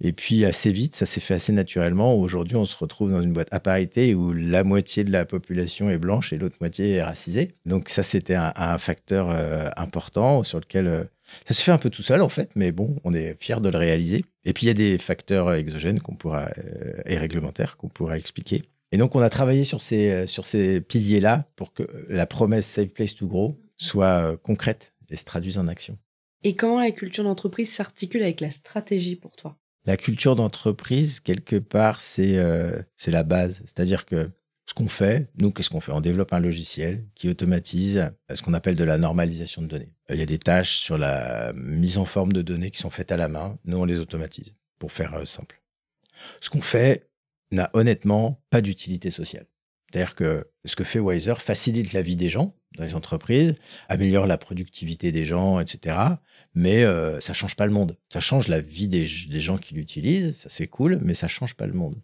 Et 0.00 0.12
puis 0.12 0.44
assez 0.44 0.72
vite, 0.72 0.94
ça 0.94 1.06
s'est 1.06 1.20
fait 1.20 1.34
assez 1.34 1.52
naturellement. 1.52 2.14
Aujourd'hui, 2.14 2.56
on 2.56 2.64
se 2.64 2.76
retrouve 2.76 3.12
dans 3.12 3.20
une 3.20 3.32
boîte 3.32 3.48
à 3.50 3.60
parité 3.60 4.14
où 4.14 4.32
la 4.32 4.64
moitié 4.64 5.04
de 5.04 5.12
la 5.12 5.24
population 5.24 5.90
est 5.90 5.98
blanche 5.98 6.32
et 6.32 6.38
l'autre 6.38 6.56
moitié 6.60 6.92
est 6.92 7.02
racisée. 7.02 7.54
Donc 7.66 7.88
ça, 7.88 8.02
c'était 8.02 8.34
un, 8.34 8.78
facteur 8.78 9.30
important 9.76 10.42
sur 10.42 10.58
lequel 10.60 11.08
ça 11.44 11.54
se 11.54 11.62
fait 11.62 11.72
un 11.72 11.78
peu 11.78 11.90
tout 11.90 12.02
seul 12.02 12.22
en 12.22 12.28
fait, 12.28 12.50
mais 12.54 12.72
bon, 12.72 12.96
on 13.04 13.14
est 13.14 13.36
fier 13.40 13.60
de 13.60 13.68
le 13.68 13.78
réaliser. 13.78 14.24
Et 14.44 14.52
puis 14.52 14.66
il 14.66 14.68
y 14.68 14.70
a 14.70 14.74
des 14.74 14.98
facteurs 14.98 15.52
exogènes 15.52 16.00
qu'on 16.00 16.14
pourra 16.14 16.48
et 17.06 17.18
réglementaires 17.18 17.76
qu'on 17.76 17.88
pourra 17.88 18.16
expliquer. 18.16 18.62
Et 18.92 18.96
donc, 18.96 19.14
on 19.14 19.20
a 19.20 19.30
travaillé 19.30 19.64
sur 19.64 19.82
ces, 19.82 20.10
euh, 20.10 20.26
sur 20.26 20.46
ces 20.46 20.80
piliers-là 20.80 21.44
pour 21.56 21.72
que 21.72 21.84
la 22.08 22.26
promesse 22.26 22.66
Safe 22.66 22.92
Place 22.92 23.14
to 23.14 23.26
Grow 23.26 23.56
soit 23.76 24.32
euh, 24.32 24.36
concrète 24.36 24.92
et 25.10 25.16
se 25.16 25.24
traduise 25.24 25.58
en 25.58 25.68
action. 25.68 25.96
Et 26.42 26.54
comment 26.54 26.80
la 26.80 26.90
culture 26.90 27.24
d'entreprise 27.24 27.72
s'articule 27.72 28.22
avec 28.22 28.40
la 28.40 28.50
stratégie 28.50 29.16
pour 29.16 29.36
toi? 29.36 29.58
La 29.86 29.96
culture 29.96 30.36
d'entreprise, 30.36 31.20
quelque 31.20 31.56
part, 31.56 32.00
c'est 32.00 32.36
euh, 32.36 32.82
c'est 32.96 33.10
la 33.10 33.22
base. 33.22 33.62
C'est-à-dire 33.66 34.06
que 34.06 34.30
ce 34.66 34.74
qu'on 34.74 34.88
fait, 34.88 35.28
nous, 35.38 35.50
qu'est-ce 35.50 35.70
qu'on 35.70 35.80
fait? 35.80 35.92
On 35.92 36.00
développe 36.00 36.32
un 36.32 36.38
logiciel 36.38 37.04
qui 37.14 37.28
automatise 37.28 38.10
ce 38.32 38.42
qu'on 38.42 38.54
appelle 38.54 38.76
de 38.76 38.84
la 38.84 38.98
normalisation 38.98 39.62
de 39.62 39.66
données. 39.66 39.92
Il 40.10 40.16
y 40.16 40.22
a 40.22 40.26
des 40.26 40.38
tâches 40.38 40.78
sur 40.78 40.96
la 40.96 41.52
mise 41.54 41.98
en 41.98 42.04
forme 42.04 42.32
de 42.32 42.42
données 42.42 42.70
qui 42.70 42.78
sont 42.78 42.90
faites 42.90 43.10
à 43.10 43.16
la 43.16 43.28
main. 43.28 43.58
Nous, 43.64 43.76
on 43.76 43.84
les 43.84 43.98
automatise, 43.98 44.54
pour 44.78 44.92
faire 44.92 45.26
simple. 45.26 45.60
Ce 46.40 46.50
qu'on 46.50 46.62
fait, 46.62 47.10
n'a 47.50 47.70
honnêtement 47.72 48.42
pas 48.50 48.60
d'utilité 48.60 49.10
sociale. 49.10 49.46
C'est-à-dire 49.90 50.14
que 50.14 50.46
ce 50.64 50.76
que 50.76 50.84
fait 50.84 51.00
Wiser 51.00 51.34
facilite 51.38 51.92
la 51.92 52.02
vie 52.02 52.16
des 52.16 52.28
gens 52.28 52.54
dans 52.76 52.84
les 52.84 52.94
entreprises, 52.94 53.54
améliore 53.88 54.26
la 54.26 54.38
productivité 54.38 55.10
des 55.10 55.24
gens, 55.24 55.58
etc. 55.58 55.96
Mais 56.54 56.84
euh, 56.84 57.18
ça 57.20 57.34
change 57.34 57.56
pas 57.56 57.66
le 57.66 57.72
monde. 57.72 57.96
Ça 58.12 58.20
change 58.20 58.46
la 58.46 58.60
vie 58.60 58.86
des, 58.86 59.06
gens 59.06 59.58
qui 59.58 59.74
l'utilisent, 59.74 60.36
ça 60.36 60.48
c'est 60.50 60.68
cool, 60.68 61.00
mais 61.02 61.14
ça 61.14 61.26
change 61.26 61.54
pas 61.54 61.66
le 61.66 61.72
monde. 61.72 61.96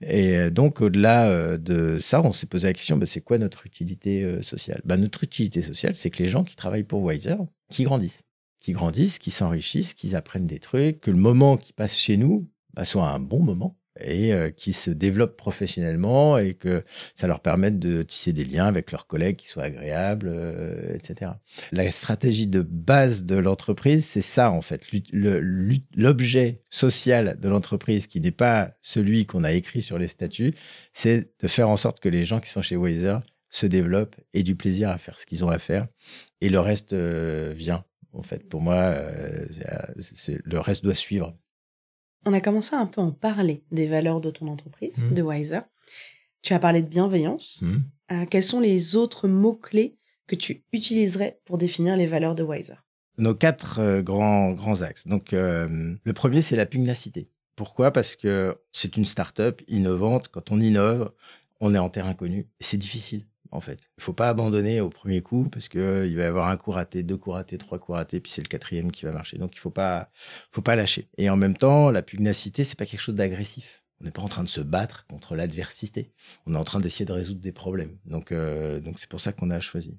Et 0.00 0.36
euh, 0.36 0.50
donc 0.50 0.80
au-delà 0.80 1.28
euh, 1.28 1.56
de 1.58 2.00
ça, 2.00 2.20
on 2.22 2.32
s'est 2.32 2.46
posé 2.46 2.66
la 2.66 2.72
question 2.72 2.96
bah, 2.96 3.06
c'est 3.06 3.20
quoi 3.20 3.38
notre 3.38 3.64
utilité 3.66 4.42
sociale? 4.42 4.80
Bah, 4.84 4.96
Notre 4.96 5.22
utilité 5.22 5.62
sociale, 5.62 5.94
c'est 5.94 6.10
que 6.10 6.22
les 6.22 6.28
gens 6.28 6.42
qui 6.42 6.56
travaillent 6.56 6.84
pour 6.84 7.02
Wiser, 7.02 7.36
qui 7.70 7.84
grandissent, 7.84 8.22
qui 8.60 8.72
grandissent, 8.72 9.18
qui 9.18 9.30
s'enrichissent, 9.30 9.94
qui 9.94 10.14
apprennent 10.16 10.46
des 10.46 10.58
trucs, 10.58 11.00
que 11.00 11.10
le 11.12 11.16
moment 11.16 11.56
qui 11.56 11.72
passe 11.72 11.96
chez 11.96 12.16
nous 12.16 12.48
bah, 12.74 12.84
soit 12.84 13.08
un 13.08 13.20
bon 13.20 13.40
moment 13.40 13.76
et 14.00 14.32
euh, 14.32 14.50
qui 14.50 14.72
se 14.72 14.90
développent 14.90 15.36
professionnellement 15.36 16.38
et 16.38 16.54
que 16.54 16.84
ça 17.14 17.26
leur 17.26 17.40
permette 17.40 17.78
de 17.78 18.02
tisser 18.02 18.32
des 18.32 18.44
liens 18.44 18.66
avec 18.66 18.90
leurs 18.90 19.06
collègues 19.06 19.36
qui 19.36 19.48
soient 19.48 19.64
agréables, 19.64 20.28
euh, 20.28 20.94
etc. 20.94 21.32
La 21.72 21.90
stratégie 21.92 22.46
de 22.46 22.62
base 22.62 23.24
de 23.24 23.36
l'entreprise, 23.36 24.06
c'est 24.06 24.22
ça 24.22 24.50
en 24.50 24.62
fait. 24.62 24.86
L'objet 25.12 26.62
social 26.70 27.38
de 27.40 27.48
l'entreprise 27.48 28.06
qui 28.06 28.20
n'est 28.20 28.30
pas 28.30 28.72
celui 28.82 29.26
qu'on 29.26 29.44
a 29.44 29.52
écrit 29.52 29.82
sur 29.82 29.98
les 29.98 30.08
statuts, 30.08 30.54
c'est 30.92 31.30
de 31.40 31.48
faire 31.48 31.68
en 31.68 31.76
sorte 31.76 32.00
que 32.00 32.08
les 32.08 32.24
gens 32.24 32.40
qui 32.40 32.50
sont 32.50 32.62
chez 32.62 32.76
Wazer 32.76 33.20
se 33.50 33.66
développent 33.66 34.16
et 34.32 34.42
du 34.42 34.56
plaisir 34.56 34.88
à 34.88 34.96
faire 34.96 35.18
ce 35.18 35.26
qu'ils 35.26 35.44
ont 35.44 35.50
à 35.50 35.58
faire 35.58 35.86
et 36.40 36.48
le 36.48 36.60
reste 36.60 36.94
euh, 36.94 37.52
vient. 37.54 37.84
En 38.14 38.22
fait, 38.22 38.46
pour 38.46 38.60
moi, 38.60 38.94
le 40.44 40.58
reste 40.58 40.84
doit 40.84 40.94
suivre. 40.94 41.34
On 42.24 42.32
a 42.32 42.40
commencé 42.40 42.74
à 42.74 42.78
un 42.78 42.86
peu 42.86 43.00
en 43.00 43.10
parler 43.10 43.64
des 43.72 43.86
valeurs 43.86 44.20
de 44.20 44.30
ton 44.30 44.48
entreprise, 44.48 44.98
mmh. 44.98 45.14
de 45.14 45.22
Wiser. 45.22 45.60
Tu 46.42 46.54
as 46.54 46.58
parlé 46.58 46.82
de 46.82 46.88
bienveillance. 46.88 47.60
Mmh. 47.62 47.76
Euh, 48.12 48.26
quels 48.26 48.42
sont 48.42 48.60
les 48.60 48.96
autres 48.96 49.28
mots-clés 49.28 49.96
que 50.26 50.36
tu 50.36 50.64
utiliserais 50.72 51.40
pour 51.44 51.58
définir 51.58 51.96
les 51.96 52.06
valeurs 52.06 52.34
de 52.34 52.42
Wiser? 52.42 52.74
Nos 53.18 53.34
quatre 53.34 53.80
euh, 53.80 54.02
grands, 54.02 54.52
grands 54.52 54.82
axes. 54.82 55.06
Donc, 55.06 55.32
euh, 55.32 55.94
le 56.02 56.12
premier, 56.12 56.42
c'est 56.42 56.56
la 56.56 56.66
pugnacité. 56.66 57.28
Pourquoi? 57.56 57.90
Parce 57.90 58.16
que 58.16 58.56
c'est 58.72 58.96
une 58.96 59.04
start-up 59.04 59.60
innovante. 59.68 60.28
Quand 60.28 60.50
on 60.50 60.60
innove, 60.60 61.12
on 61.60 61.74
est 61.74 61.78
en 61.78 61.90
terrain 61.90 62.14
connu. 62.14 62.48
C'est 62.60 62.78
difficile 62.78 63.26
en 63.52 63.60
fait. 63.60 63.78
Il 63.98 64.02
faut 64.02 64.14
pas 64.14 64.28
abandonner 64.28 64.80
au 64.80 64.88
premier 64.88 65.20
coup 65.20 65.48
parce 65.50 65.68
que 65.68 65.78
euh, 65.78 66.06
il 66.06 66.16
va 66.16 66.22
y 66.24 66.26
avoir 66.26 66.48
un 66.48 66.56
coup 66.56 66.72
raté, 66.72 67.02
deux 67.02 67.16
coups 67.16 67.34
ratés, 67.34 67.58
trois 67.58 67.78
coups 67.78 67.96
ratés, 67.96 68.18
puis 68.18 68.32
c'est 68.32 68.42
le 68.42 68.48
quatrième 68.48 68.90
qui 68.90 69.04
va 69.04 69.12
marcher. 69.12 69.38
Donc 69.38 69.54
il 69.54 69.58
faut 69.58 69.70
pas, 69.70 70.10
faut 70.50 70.62
pas 70.62 70.74
lâcher. 70.74 71.08
Et 71.18 71.30
en 71.30 71.36
même 71.36 71.56
temps, 71.56 71.90
la 71.90 72.02
pugnacité, 72.02 72.64
c'est 72.64 72.78
pas 72.78 72.86
quelque 72.86 73.00
chose 73.00 73.14
d'agressif. 73.14 73.84
On 74.00 74.04
n'est 74.04 74.10
pas 74.10 74.22
en 74.22 74.28
train 74.28 74.42
de 74.42 74.48
se 74.48 74.60
battre 74.60 75.06
contre 75.06 75.36
l'adversité. 75.36 76.10
On 76.46 76.54
est 76.54 76.58
en 76.58 76.64
train 76.64 76.80
d'essayer 76.80 77.04
de 77.04 77.12
résoudre 77.12 77.40
des 77.40 77.52
problèmes. 77.52 77.96
Donc, 78.04 78.32
euh, 78.32 78.80
donc 78.80 78.98
c'est 78.98 79.08
pour 79.08 79.20
ça 79.20 79.32
qu'on 79.32 79.50
a 79.50 79.60
choisi. 79.60 79.96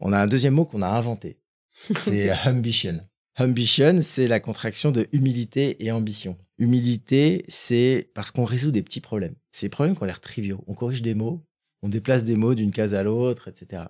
On 0.00 0.12
a 0.12 0.18
un 0.18 0.26
deuxième 0.26 0.54
mot 0.54 0.64
qu'on 0.64 0.82
a 0.82 0.88
inventé. 0.88 1.38
C'est 1.72 2.32
ambition. 2.46 3.00
Ambition, 3.36 4.00
c'est 4.02 4.26
la 4.26 4.40
contraction 4.40 4.90
de 4.90 5.08
humilité 5.12 5.84
et 5.84 5.92
ambition. 5.92 6.38
Humilité, 6.58 7.44
c'est 7.48 8.10
parce 8.14 8.30
qu'on 8.30 8.44
résout 8.44 8.72
des 8.72 8.82
petits 8.82 9.00
problèmes. 9.00 9.36
C'est 9.52 9.66
des 9.66 9.70
problèmes 9.70 9.94
qui 9.94 10.02
ont 10.02 10.06
l'air 10.06 10.20
triviaux. 10.20 10.64
On 10.66 10.74
corrige 10.74 11.02
des 11.02 11.14
mots, 11.14 11.46
on 11.82 11.88
déplace 11.88 12.24
des 12.24 12.36
mots 12.36 12.54
d'une 12.54 12.72
case 12.72 12.94
à 12.94 13.02
l'autre, 13.02 13.48
etc. 13.48 13.84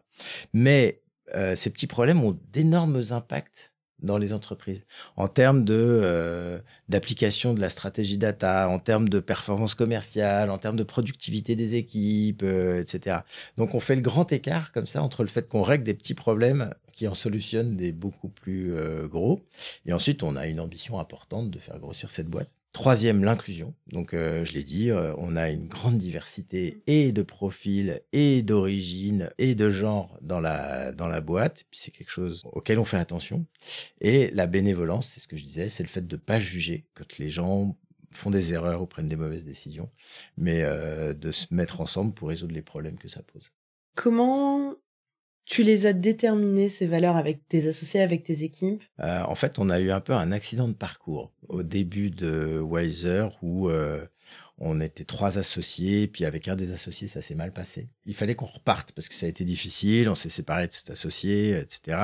Mais 0.53 1.03
euh, 1.35 1.57
ces 1.57 1.71
petits 1.71 1.87
problèmes 1.87 2.23
ont 2.23 2.39
d'énormes 2.53 3.03
impacts 3.11 3.75
dans 4.01 4.17
les 4.17 4.33
entreprises 4.33 4.87
en 5.17 5.27
termes 5.27 5.65
de 5.65 5.75
euh, 5.75 6.61
d'application 6.89 7.53
de 7.53 7.61
la 7.61 7.69
stratégie 7.69 8.17
data, 8.17 8.69
en 8.69 8.79
termes 8.79 9.09
de 9.09 9.19
performance 9.19 9.75
commerciale, 9.75 10.51
en 10.51 10.59
termes 10.59 10.77
de 10.77 10.85
productivité 10.85 11.57
des 11.57 11.75
équipes, 11.75 12.43
euh, 12.45 12.81
etc. 12.81 13.19
Donc 13.57 13.75
on 13.75 13.81
fait 13.81 13.97
le 13.97 14.03
grand 14.03 14.31
écart 14.33 14.71
comme 14.73 14.87
ça 14.87 15.03
entre 15.03 15.25
le 15.25 15.29
fait 15.29 15.49
qu'on 15.49 15.63
règle 15.63 15.83
des 15.83 15.95
petits 15.95 16.15
problèmes 16.15 16.73
qui 16.93 17.09
en 17.09 17.15
solutionnent 17.15 17.77
des 17.77 17.93
beaucoup 17.93 18.29
plus 18.29 18.73
gros, 19.09 19.45
et 19.87 19.93
ensuite 19.93 20.25
on 20.25 20.35
a 20.35 20.49
une 20.49 20.59
ambition 20.59 20.99
importante 20.99 21.49
de 21.49 21.59
faire 21.59 21.79
grossir 21.79 22.11
cette 22.11 22.27
boîte. 22.27 22.58
Troisième, 22.73 23.25
l'inclusion. 23.25 23.75
Donc, 23.89 24.13
euh, 24.15 24.45
je 24.45 24.53
l'ai 24.53 24.63
dit, 24.63 24.91
euh, 24.91 25.15
on 25.17 25.37
a 25.37 25.51
une 25.51 25.69
grande 25.69 25.97
diversité 25.97 26.83
et 26.87 27.13
de 27.13 27.23
profils, 27.23 28.01
et 28.13 28.43
d'origine, 28.43 29.31
et 29.39 29.55
de 29.55 29.71
genre 29.71 30.17
dans 30.21 30.39
la, 30.39 30.93
dans 30.93 31.09
la 31.09 31.21
boîte. 31.21 31.65
C'est 31.73 31.91
quelque 31.91 32.11
chose 32.11 32.45
auquel 32.53 32.79
on 32.79 32.85
fait 32.85 32.99
attention. 32.99 33.47
Et 34.01 34.31
la 34.33 34.47
bénévolence, 34.47 35.09
c'est 35.09 35.21
ce 35.21 35.29
que 35.29 35.37
je 35.37 35.45
disais, 35.45 35.69
c'est 35.69 35.83
le 35.83 35.89
fait 35.89 36.07
de 36.07 36.17
ne 36.17 36.21
pas 36.21 36.39
juger 36.39 36.85
quand 36.95 37.19
les 37.19 37.31
gens 37.31 37.77
font 38.11 38.31
des 38.31 38.53
erreurs 38.53 38.83
ou 38.83 38.87
prennent 38.87 39.09
des 39.09 39.17
mauvaises 39.17 39.45
décisions, 39.45 39.91
mais 40.37 40.63
euh, 40.63 41.15
de 41.15 41.33
se 41.33 41.47
mettre 41.53 41.81
ensemble 41.81 42.13
pour 42.13 42.29
résoudre 42.29 42.55
les 42.55 42.63
problèmes 42.63 42.99
que 42.99 43.09
ça 43.09 43.23
pose. 43.23 43.51
Comment 43.95 44.75
tu 45.49 45.63
les 45.63 45.87
as 45.87 45.95
déterminées, 45.95 46.69
ces 46.69 46.87
valeurs, 46.87 47.17
avec 47.17 47.49
tes 47.49 47.67
associés, 47.67 48.01
avec 48.01 48.23
tes 48.23 48.43
équipes? 48.45 48.83
Euh, 49.01 49.23
En 49.23 49.35
fait, 49.35 49.59
on 49.59 49.71
a 49.71 49.81
eu 49.81 49.91
un 49.91 50.01
peu 50.01 50.13
un 50.13 50.31
accident 50.31 50.69
de 50.69 50.75
parcours 50.75 51.33
au 51.49 51.63
début 51.63 52.11
de 52.11 52.61
Wiser 52.61 53.29
où 53.43 53.71
euh, 53.71 54.05
on 54.59 54.81
était 54.81 55.05
trois 55.05 55.39
associés, 55.39 56.07
puis 56.07 56.27
avec 56.27 56.49
un 56.49 56.57
des 56.57 56.73
associés, 56.73 57.09
ça 57.09 57.23
s'est 57.23 57.35
mal 57.35 57.53
passé. 57.53 57.89
Il 58.05 58.15
fallait 58.15 58.35
qu'on 58.35 58.45
reparte 58.45 58.93
parce 58.93 59.09
que 59.09 59.15
ça 59.15 59.25
a 59.25 59.29
été 59.29 59.45
difficile, 59.45 60.11
on 60.11 60.15
s'est 60.15 60.29
séparé 60.29 60.69
de 60.69 60.73
cet 60.73 60.91
associé, 60.91 61.57
etc. 61.57 61.99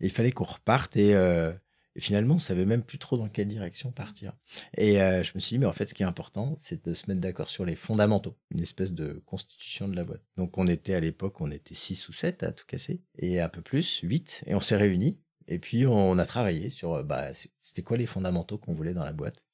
Et 0.00 0.06
il 0.06 0.10
fallait 0.10 0.32
qu'on 0.32 0.44
reparte 0.44 0.96
et 0.96 1.14
euh, 1.14 1.52
et 2.00 2.02
finalement, 2.02 2.36
on 2.36 2.38
savait 2.38 2.64
même 2.64 2.82
plus 2.82 2.96
trop 2.96 3.18
dans 3.18 3.28
quelle 3.28 3.48
direction 3.48 3.92
partir. 3.92 4.32
Et 4.78 5.02
euh, 5.02 5.22
je 5.22 5.32
me 5.34 5.40
suis 5.40 5.56
dit, 5.56 5.58
mais 5.58 5.66
en 5.66 5.74
fait, 5.74 5.84
ce 5.84 5.92
qui 5.92 6.02
est 6.02 6.06
important, 6.06 6.56
c'est 6.58 6.82
de 6.82 6.94
se 6.94 7.04
mettre 7.08 7.20
d'accord 7.20 7.50
sur 7.50 7.66
les 7.66 7.76
fondamentaux, 7.76 8.38
une 8.52 8.60
espèce 8.60 8.92
de 8.92 9.22
constitution 9.26 9.86
de 9.86 9.94
la 9.94 10.04
boîte. 10.04 10.22
Donc, 10.38 10.56
on 10.56 10.66
était 10.66 10.94
à 10.94 11.00
l'époque, 11.00 11.42
on 11.42 11.50
était 11.50 11.74
six 11.74 12.08
ou 12.08 12.14
sept 12.14 12.42
à 12.42 12.52
tout 12.52 12.64
casser, 12.66 13.02
et 13.18 13.38
un 13.38 13.50
peu 13.50 13.60
plus, 13.60 14.00
huit, 14.02 14.42
et 14.46 14.54
on 14.54 14.60
s'est 14.60 14.78
réunis. 14.78 15.20
Et 15.50 15.58
puis, 15.58 15.86
on 15.86 16.18
a 16.18 16.24
travaillé 16.24 16.70
sur, 16.70 17.04
bah, 17.04 17.32
c'était 17.58 17.82
quoi 17.82 17.96
les 17.96 18.06
fondamentaux 18.06 18.56
qu'on 18.56 18.72
voulait 18.72 18.94
dans 18.94 19.04
la 19.04 19.12
boîte. 19.12 19.44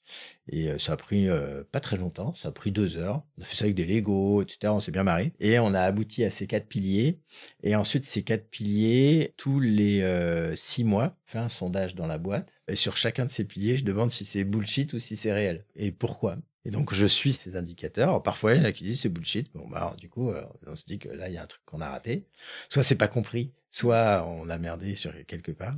Et 0.48 0.68
euh, 0.68 0.78
ça 0.78 0.92
a 0.92 0.96
pris 0.96 1.28
euh, 1.28 1.64
pas 1.70 1.80
très 1.80 1.96
longtemps, 1.96 2.34
ça 2.34 2.48
a 2.48 2.52
pris 2.52 2.72
deux 2.72 2.96
heures. 2.96 3.22
On 3.38 3.42
a 3.42 3.44
fait 3.44 3.56
ça 3.56 3.64
avec 3.64 3.74
des 3.74 3.84
Lego, 3.84 4.42
etc. 4.42 4.72
On 4.72 4.80
s'est 4.80 4.92
bien 4.92 5.02
marré. 5.02 5.32
Et 5.40 5.58
on 5.58 5.74
a 5.74 5.80
abouti 5.80 6.24
à 6.24 6.30
ces 6.30 6.46
quatre 6.46 6.68
piliers. 6.68 7.20
Et 7.62 7.74
ensuite, 7.74 8.04
ces 8.04 8.22
quatre 8.22 8.48
piliers, 8.48 9.34
tous 9.36 9.60
les 9.60 10.02
euh, 10.02 10.54
six 10.54 10.84
mois, 10.84 11.16
on 11.26 11.30
fait 11.30 11.38
un 11.38 11.48
sondage 11.48 11.94
dans 11.94 12.06
la 12.06 12.18
boîte. 12.18 12.52
Et 12.68 12.76
sur 12.76 12.96
chacun 12.96 13.24
de 13.24 13.30
ces 13.30 13.44
piliers, 13.44 13.76
je 13.76 13.84
demande 13.84 14.10
si 14.10 14.24
c'est 14.24 14.44
bullshit 14.44 14.92
ou 14.92 14.98
si 14.98 15.16
c'est 15.16 15.32
réel. 15.32 15.64
Et 15.74 15.92
pourquoi? 15.92 16.36
Et 16.64 16.70
donc, 16.70 16.92
je 16.92 17.06
suis 17.06 17.32
ces 17.32 17.56
indicateurs. 17.56 18.22
parfois, 18.24 18.54
il 18.54 18.58
y 18.58 18.60
en 18.60 18.64
a 18.64 18.72
qui 18.72 18.82
disent 18.82 19.00
c'est 19.00 19.08
bullshit. 19.08 19.52
Bon, 19.54 19.68
bah, 19.68 19.94
du 20.00 20.08
coup, 20.08 20.32
on 20.66 20.74
se 20.76 20.84
dit 20.84 20.98
que 20.98 21.08
là, 21.08 21.28
il 21.28 21.34
y 21.34 21.38
a 21.38 21.42
un 21.42 21.46
truc 21.46 21.62
qu'on 21.64 21.80
a 21.80 21.88
raté. 21.88 22.26
Soit 22.68 22.82
c'est 22.82 22.96
pas 22.96 23.06
compris, 23.06 23.52
soit 23.76 24.26
on 24.26 24.48
a 24.48 24.58
merdé 24.58 24.96
sur 24.96 25.12
quelque 25.26 25.52
part. 25.52 25.74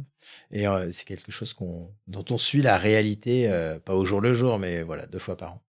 Et 0.53 0.67
c'est 0.93 1.05
quelque 1.05 1.33
chose 1.33 1.53
qu'on, 1.53 1.93
dont 2.07 2.25
on 2.31 2.39
suit 2.39 2.63
la 2.63 2.79
réalité, 2.79 3.49
pas 3.85 3.95
au 3.95 4.05
jour 4.05 4.21
le 4.21 4.33
jour, 4.33 4.59
mais 4.59 4.83
voilà, 4.83 5.07
deux 5.07 5.19
fois 5.19 5.37
par 5.37 5.55
an. 5.55 5.63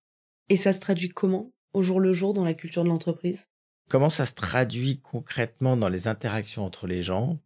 Et 0.49 0.57
ça 0.57 0.73
se 0.73 0.79
traduit 0.79 1.09
comment? 1.09 1.51
Au 1.73 1.81
jour 1.81 1.99
le 1.99 2.13
jour 2.13 2.33
dans 2.33 2.43
la 2.43 2.53
culture 2.53 2.83
de 2.83 2.89
l'entreprise? 2.89 3.47
Comment 3.89 4.09
ça 4.09 4.27
se 4.27 4.33
traduit 4.33 4.99
concrètement 4.99 5.75
dans 5.75 5.89
les 5.89 6.07
interactions 6.07 6.63
entre 6.63 6.85
les 6.85 7.01
gens? 7.01 7.39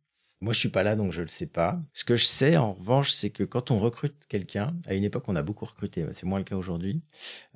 Moi, 0.44 0.52
je 0.52 0.60
suis 0.60 0.70
pas 0.70 0.84
là, 0.84 0.98
donc 0.98 1.14
je 1.14 1.22
le 1.22 1.30
sais 1.30 1.46
pas. 1.46 1.80
Ce 1.94 2.04
que 2.04 2.18
je 2.18 2.26
sais, 2.26 2.58
en 2.58 2.74
revanche, 2.74 3.12
c'est 3.12 3.30
que 3.30 3.46
quand 3.46 3.72
on 3.72 3.80
recrute 3.80 4.26
quelqu'un, 4.28 4.76
à 4.86 4.94
une 4.94 5.06
époque, 5.06 5.24
on 5.28 5.38
a 5.38 5.42
beaucoup 5.42 5.64
recruté, 5.64 6.06
c'est 6.12 6.26
moins 6.26 6.38
le 6.38 6.44
cas 6.44 6.58
aujourd'hui. 6.58 7.02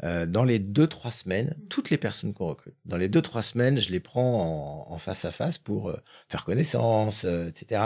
Euh, 0.04 0.26
dans 0.26 0.46
les 0.46 0.58
deux 0.58 0.88
trois 0.88 1.12
semaines, 1.12 1.58
toutes 1.70 1.90
les 1.90 1.98
personnes 1.98 2.34
qu'on 2.34 2.48
recrute, 2.48 2.76
dans 2.86 2.96
les 2.96 3.10
deux 3.10 3.22
trois 3.22 3.42
semaines, 3.42 3.78
je 3.78 3.92
les 3.92 4.00
prends 4.00 4.88
en, 4.90 4.98
face 4.98 5.26
à 5.26 5.32
face 5.32 5.58
pour 5.58 5.90
euh, 5.90 5.98
faire 6.30 6.46
connaissance, 6.46 7.26
euh, 7.26 7.50
etc. 7.50 7.82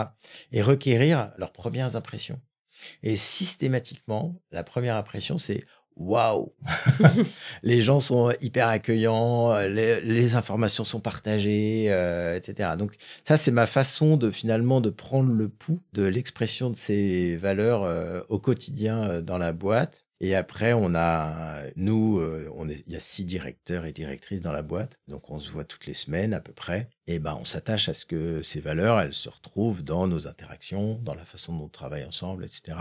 Et 0.52 0.62
requérir 0.62 1.32
leurs 1.36 1.52
premières 1.52 1.96
impressions. 1.96 2.40
Et 3.02 3.16
systématiquement, 3.16 4.40
la 4.52 4.62
première 4.62 4.94
impression, 4.94 5.36
c'est 5.36 5.64
waouh 5.96 6.52
Les 7.62 7.82
gens 7.82 8.00
sont 8.00 8.32
hyper 8.40 8.68
accueillants, 8.68 9.56
les, 9.66 10.34
informations 10.34 10.84
sont 10.84 11.00
partagées, 11.00 11.86
euh, 11.90 12.36
etc. 12.36 12.70
Donc 12.78 12.94
ça, 13.24 13.36
c'est 13.36 13.50
ma 13.50 13.66
façon 13.66 14.16
de 14.16 14.30
finalement 14.30 14.80
de 14.80 14.90
prendre 14.90 15.32
le 15.32 15.48
pouls 15.48 15.80
de 15.92 16.04
l'expression 16.04 16.70
de 16.70 16.76
ces 16.76 17.36
valeurs 17.36 17.84
euh, 17.84 18.20
au 18.28 18.38
quotidien 18.38 19.04
euh, 19.04 19.20
dans 19.20 19.38
la 19.38 19.52
boîte. 19.52 20.04
Et 20.24 20.36
après, 20.36 20.72
on 20.72 20.94
a, 20.94 21.64
nous, 21.74 22.22
on 22.54 22.68
est, 22.68 22.84
il 22.86 22.92
y 22.92 22.96
a 22.96 23.00
six 23.00 23.24
directeurs 23.24 23.84
et 23.84 23.92
directrices 23.92 24.40
dans 24.40 24.52
la 24.52 24.62
boîte, 24.62 25.00
donc 25.08 25.28
on 25.30 25.40
se 25.40 25.50
voit 25.50 25.64
toutes 25.64 25.86
les 25.86 25.94
semaines 25.94 26.32
à 26.32 26.38
peu 26.40 26.52
près. 26.52 26.88
Et 27.08 27.18
ben, 27.18 27.36
on 27.40 27.44
s'attache 27.44 27.88
à 27.88 27.94
ce 27.94 28.06
que 28.06 28.40
ces 28.40 28.60
valeurs, 28.60 29.00
elles 29.00 29.14
se 29.14 29.28
retrouvent 29.28 29.82
dans 29.82 30.06
nos 30.06 30.28
interactions, 30.28 31.00
dans 31.02 31.16
la 31.16 31.24
façon 31.24 31.58
dont 31.58 31.64
on 31.64 31.68
travaille 31.68 32.04
ensemble, 32.04 32.44
etc. 32.44 32.78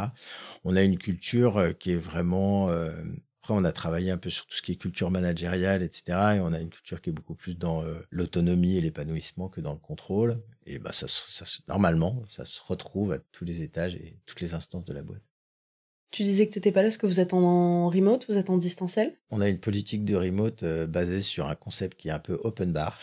On 0.64 0.76
a 0.76 0.84
une 0.84 1.00
culture 1.00 1.74
qui 1.80 1.94
est 1.94 1.96
vraiment 1.96 2.70
après, 2.70 3.56
on 3.56 3.64
a 3.64 3.72
travaillé 3.72 4.12
un 4.12 4.20
peu 4.20 4.30
sur 4.30 4.46
tout 4.46 4.56
ce 4.56 4.62
qui 4.62 4.74
est 4.74 4.76
culture 4.76 5.10
managériale, 5.10 5.82
etc. 5.82 6.04
Et 6.36 6.40
on 6.42 6.54
a 6.54 6.60
une 6.60 6.70
culture 6.70 7.02
qui 7.02 7.10
est 7.10 7.14
beaucoup 7.14 7.34
plus 7.34 7.58
dans 7.58 7.84
l'autonomie 8.12 8.78
et 8.78 8.82
l'épanouissement 8.82 9.50
que 9.50 9.62
dans 9.62 9.74
le 9.74 9.80
contrôle. 9.80 10.44
Et 10.68 10.78
bah, 10.78 10.92
ça, 10.94 11.08
ça, 11.08 11.46
normalement, 11.68 12.24
ça 12.30 12.46
se 12.46 12.62
retrouve 12.62 13.14
à 13.14 13.18
tous 13.32 13.46
les 13.46 13.64
étages 13.64 13.96
et 13.96 14.20
toutes 14.28 14.42
les 14.42 14.54
instances 14.54 14.86
de 14.86 14.94
la 14.94 15.02
boîte. 15.02 15.31
Tu 16.12 16.24
disais 16.24 16.46
que 16.46 16.52
tu 16.52 16.60
n'étais 16.60 16.74
pas 16.74 16.82
là 16.82 16.90
parce 16.90 16.98
que 16.98 17.08
vous 17.08 17.22
êtes 17.22 17.34
en 17.34 17.88
remote, 17.88 18.26
vous 18.28 18.38
êtes 18.38 18.50
en 18.50 18.58
distanciel? 18.58 19.14
On 19.30 19.40
a 19.40 19.48
une 19.48 19.60
politique 19.60 20.04
de 20.04 20.18
remote 20.18 20.62
euh, 20.64 20.86
basée 20.86 21.22
sur 21.22 21.48
un 21.48 21.56
concept 21.56 21.98
qui 21.98 22.10
est 22.10 22.12
un 22.12 22.20
peu 22.20 22.38
open 22.44 22.74
bar. 22.74 23.00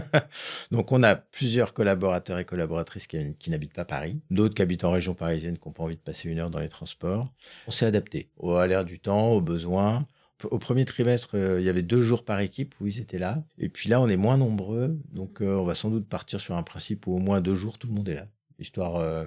Donc 0.70 0.92
on 0.92 1.02
a 1.02 1.16
plusieurs 1.16 1.72
collaborateurs 1.72 2.38
et 2.38 2.44
collaboratrices 2.44 3.06
qui, 3.06 3.50
n'habitent 3.50 3.72
pas 3.72 3.86
Paris, 3.86 4.20
d'autres 4.30 4.54
qui 4.54 4.60
habitent 4.60 4.84
en 4.84 4.90
région 4.90 5.14
parisienne 5.14 5.56
qui 5.56 5.66
n'ont 5.66 5.72
pas 5.72 5.84
envie 5.84 5.96
de 5.96 6.02
passer 6.02 6.28
une 6.28 6.40
heure 6.40 6.50
dans 6.50 6.60
les 6.60 6.68
transports. 6.68 7.32
On 7.66 7.70
s'est 7.70 7.86
adapté 7.86 8.28
au 8.36 8.52
à 8.56 8.66
l'air 8.66 8.84
du 8.84 9.00
temps, 9.00 9.30
aux 9.30 9.40
besoins. 9.40 10.06
Au 10.50 10.58
premier 10.58 10.84
trimestre, 10.84 11.30
euh, 11.36 11.58
il 11.58 11.64
y 11.64 11.70
avait 11.70 11.80
deux 11.80 12.02
jours 12.02 12.22
par 12.22 12.38
équipe 12.40 12.74
où 12.82 12.86
ils 12.86 13.00
étaient 13.00 13.18
là. 13.18 13.42
Et 13.56 13.70
puis 13.70 13.88
là, 13.88 13.98
on 13.98 14.08
est 14.08 14.16
moins 14.16 14.36
nombreux. 14.36 15.00
Donc 15.10 15.40
euh, 15.40 15.56
on 15.56 15.64
va 15.64 15.74
sans 15.74 15.88
doute 15.88 16.06
partir 16.06 16.38
sur 16.38 16.54
un 16.54 16.62
principe 16.62 17.06
où 17.06 17.14
au 17.14 17.18
moins 17.18 17.40
deux 17.40 17.54
jours, 17.54 17.78
tout 17.78 17.86
le 17.86 17.94
monde 17.94 18.10
est 18.10 18.14
là. 18.14 18.26
Histoire 18.58 19.26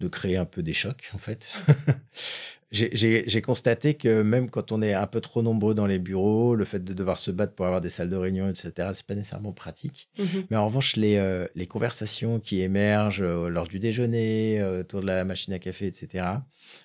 de 0.00 0.08
créer 0.08 0.36
un 0.36 0.44
peu 0.44 0.62
des 0.62 0.72
chocs, 0.72 1.10
en 1.14 1.18
fait. 1.18 1.50
j'ai 2.70 3.42
constaté 3.42 3.94
que 3.94 4.22
même 4.22 4.50
quand 4.50 4.72
on 4.72 4.82
est 4.82 4.92
un 4.92 5.06
peu 5.06 5.20
trop 5.20 5.42
nombreux 5.42 5.74
dans 5.74 5.86
les 5.86 5.98
bureaux, 5.98 6.54
le 6.54 6.64
fait 6.64 6.84
de 6.84 6.92
devoir 6.92 7.18
se 7.18 7.30
battre 7.30 7.54
pour 7.54 7.64
avoir 7.64 7.80
des 7.80 7.88
salles 7.88 8.10
de 8.10 8.16
réunion, 8.16 8.48
etc., 8.48 8.90
c'est 8.92 9.06
pas 9.06 9.14
nécessairement 9.14 9.52
pratique. 9.52 10.08
Mmh 10.18 10.24
Mais 10.50 10.56
en 10.56 10.66
revanche, 10.66 10.96
les, 10.96 11.16
euh, 11.16 11.46
les 11.54 11.66
conversations 11.66 12.40
qui 12.40 12.60
émergent 12.60 13.22
euh, 13.22 13.48
lors 13.48 13.66
du 13.66 13.78
déjeuner, 13.78 14.60
euh, 14.60 14.80
autour 14.80 15.00
de 15.00 15.06
la 15.06 15.24
machine 15.24 15.54
à 15.54 15.58
café, 15.58 15.86
etc., 15.86 16.24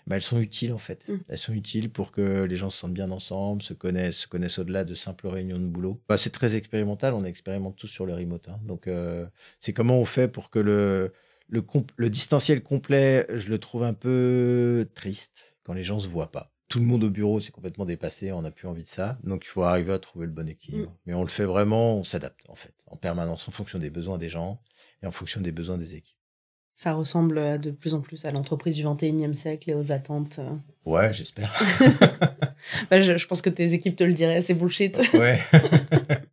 bah, 0.08 0.16
elles 0.16 0.22
sont 0.22 0.40
utiles 0.40 0.72
en 0.72 0.78
fait. 0.78 1.06
Mmh. 1.08 1.18
Elles 1.28 1.38
sont 1.38 1.54
utiles 1.54 1.90
pour 1.90 2.12
que 2.12 2.44
les 2.44 2.56
gens 2.56 2.70
se 2.70 2.78
sentent 2.78 2.94
bien 2.94 3.12
ensemble, 3.12 3.62
se 3.62 3.74
connaissent, 3.74 4.20
se 4.20 4.28
connaissent 4.28 4.60
au-delà 4.60 4.86
de 4.86 4.96
simples 4.96 5.28
réunions 5.28 5.60
de 5.60 5.66
boulot. 5.66 6.02
Bah, 6.08 6.18
c'est 6.18 6.30
très 6.30 6.56
expérimental, 6.56 7.14
on 7.14 7.26
expérimente 7.26 7.76
tous 7.76 7.88
sur 7.88 8.06
le 8.06 8.14
remote. 8.14 8.48
Hein. 8.48 8.60
Donc, 8.66 8.90
c'est 9.60 9.74
comment 9.74 10.00
on 10.00 10.06
fait 10.06 10.30
pour 10.30 10.50
que 10.50 10.60
le, 10.60 11.12
le, 11.50 11.64
le 11.98 12.10
distanciel 12.10 12.64
complet, 12.64 13.28
je 13.34 13.50
le 13.50 13.60
trouve 13.60 13.84
un 13.84 13.94
peu 13.94 14.88
triste 14.96 15.56
quand 15.64 15.74
les 15.74 15.84
gens 15.84 16.00
se 16.00 16.08
voient 16.08 16.32
pas. 16.32 16.52
Tout 16.70 16.80
le 16.80 16.86
monde 16.86 17.04
au 17.04 17.10
bureau, 17.10 17.40
c'est 17.40 17.52
complètement 17.52 17.86
dépassé, 17.86 18.32
on 18.32 18.42
n'a 18.42 18.52
plus 18.52 18.68
envie 18.68 18.84
de 18.84 18.88
ça. 18.88 19.18
Donc 19.24 19.44
il 19.46 19.50
faut 19.50 19.64
arriver 19.64 19.94
à 19.94 20.00
trouver 20.00 20.26
le 20.26 20.32
bon 20.32 20.48
équilibre. 20.48 20.90
Mm. 20.90 20.98
Mais 21.06 21.14
on 21.14 21.22
le 21.22 21.30
fait 21.30 21.46
vraiment, 21.46 21.98
on 21.98 22.04
s'adapte 22.04 22.50
en 22.50 22.56
fait, 22.56 22.74
en 22.88 22.98
permanence, 22.98 23.48
en 23.48 23.52
fonction 23.52 23.80
des 23.80 23.90
besoins 23.90 24.18
des 24.18 24.30
gens 24.30 24.62
et 25.02 25.06
en 25.06 25.12
fonction 25.12 25.42
des 25.42 25.52
besoins 25.52 25.78
des 25.78 25.96
équipes. 25.96 26.18
Ça 26.76 26.94
ressemble 26.94 27.60
de 27.60 27.70
plus 27.70 27.94
en 27.94 28.02
plus 28.02 28.26
à 28.26 28.32
l'entreprise 28.32 28.74
du 28.76 28.84
21e 28.84 29.34
siècle 29.34 29.70
et 29.70 29.76
aux 29.76 29.92
attentes. 29.92 30.40
Ouais, 30.86 31.14
j'espère. 31.14 31.54
bah, 32.90 33.00
je, 33.00 33.16
je, 33.16 33.28
pense 33.28 33.44
que 33.44 33.52
tes 33.52 33.74
équipes 33.74 33.96
te 33.96 34.04
le 34.04 34.14
diraient, 34.14 34.42
c'est 34.42 34.56
bullshit. 34.56 34.98
Ouais. 35.14 35.40